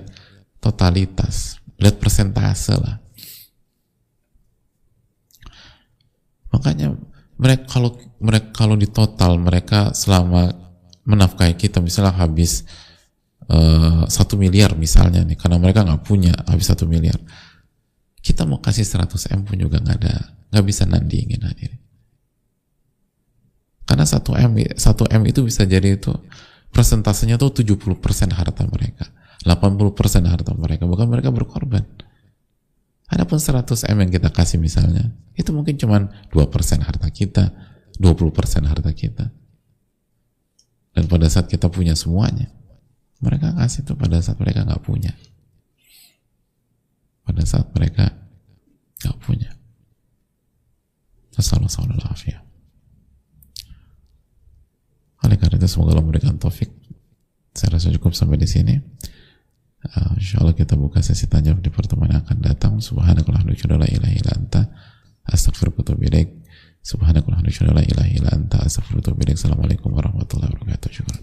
totalitas 0.62 1.59
lihat 1.83 1.98
persentase 1.98 2.79
lah. 2.79 3.03
Makanya 6.55 6.94
mereka 7.35 7.66
kalau 7.66 7.98
mereka 8.22 8.48
kalau 8.55 8.79
di 8.79 8.87
total 8.87 9.35
mereka 9.42 9.90
selama 9.90 10.55
menafkahi 11.03 11.59
kita 11.59 11.83
misalnya 11.83 12.14
habis 12.14 12.62
satu 14.09 14.35
uh, 14.37 14.40
miliar 14.40 14.74
misalnya 14.78 15.26
nih 15.26 15.37
karena 15.37 15.59
mereka 15.59 15.83
nggak 15.83 16.02
punya 16.07 16.33
habis 16.46 16.68
satu 16.68 16.87
miliar. 16.87 17.18
Kita 18.22 18.46
mau 18.46 18.62
kasih 18.62 18.87
100 18.87 19.35
m 19.35 19.40
pun 19.42 19.59
juga 19.59 19.83
nggak 19.83 19.96
ada 19.98 20.14
nggak 20.52 20.64
bisa 20.68 20.85
nandingin 20.85 21.42
hadir 21.48 21.72
karena 23.88 24.05
satu 24.05 24.37
m 24.37 24.52
satu 24.76 25.09
m 25.09 25.24
itu 25.26 25.42
bisa 25.42 25.64
jadi 25.64 25.96
itu 25.96 26.12
persentasenya 26.70 27.40
tuh 27.40 27.50
70% 27.50 27.98
harta 28.31 28.62
mereka 28.68 29.11
80% 29.42 30.31
harta 30.31 30.52
mereka 30.55 30.87
bukan 30.87 31.07
mereka 31.11 31.35
berkorban. 31.35 31.83
Adapun 33.11 33.37
100 33.37 33.92
M 33.92 33.96
yang 34.07 34.11
kita 34.14 34.33
kasih 34.33 34.57
misalnya, 34.57 35.12
itu 35.37 35.52
mungkin 35.52 35.76
cuma 35.76 36.09
2% 36.33 36.81
harta 36.81 37.09
kita, 37.12 37.52
20% 38.00 38.64
harta 38.64 38.90
kita. 38.94 39.28
Dan 40.96 41.05
pada 41.11 41.28
saat 41.28 41.50
kita 41.50 41.68
punya 41.68 41.92
semuanya, 41.92 42.48
mereka 43.23 43.55
kasih 43.55 43.87
itu 43.87 43.95
pada 43.95 44.19
saat 44.19 44.37
mereka 44.43 44.67
nggak 44.67 44.83
punya. 44.83 45.15
Pada 47.23 47.43
saat 47.47 47.71
mereka 47.71 48.11
nggak 49.07 49.19
punya. 49.23 49.51
Assalamualaikum 51.39 52.03
Oleh 55.23 55.39
karena 55.39 55.57
itu 55.57 55.69
semoga 55.71 55.95
Allah 55.95 56.05
memberikan 56.05 56.35
taufik. 56.37 56.69
Saya 57.55 57.79
rasa 57.79 57.95
cukup 57.95 58.13
sampai 58.13 58.43
di 58.43 58.49
sini. 58.51 58.75
Uh, 59.83 60.15
insya 60.19 60.43
Allah 60.43 60.55
kita 60.55 60.75
buka 60.79 61.03
sesi 61.03 61.27
tanya 61.31 61.55
di 61.55 61.71
pertemuan 61.71 62.11
yang 62.11 62.27
akan 62.27 62.39
datang. 62.43 62.73
Subhanakallah 62.83 63.47
la 63.47 63.87
ilaha 63.87 64.13
illa 64.15 64.31
anta. 64.35 64.63
Assalamualaikum 68.67 69.95
warahmatullahi 69.95 70.51
wabarakatuh. 70.51 70.91
Syukur. 70.91 71.17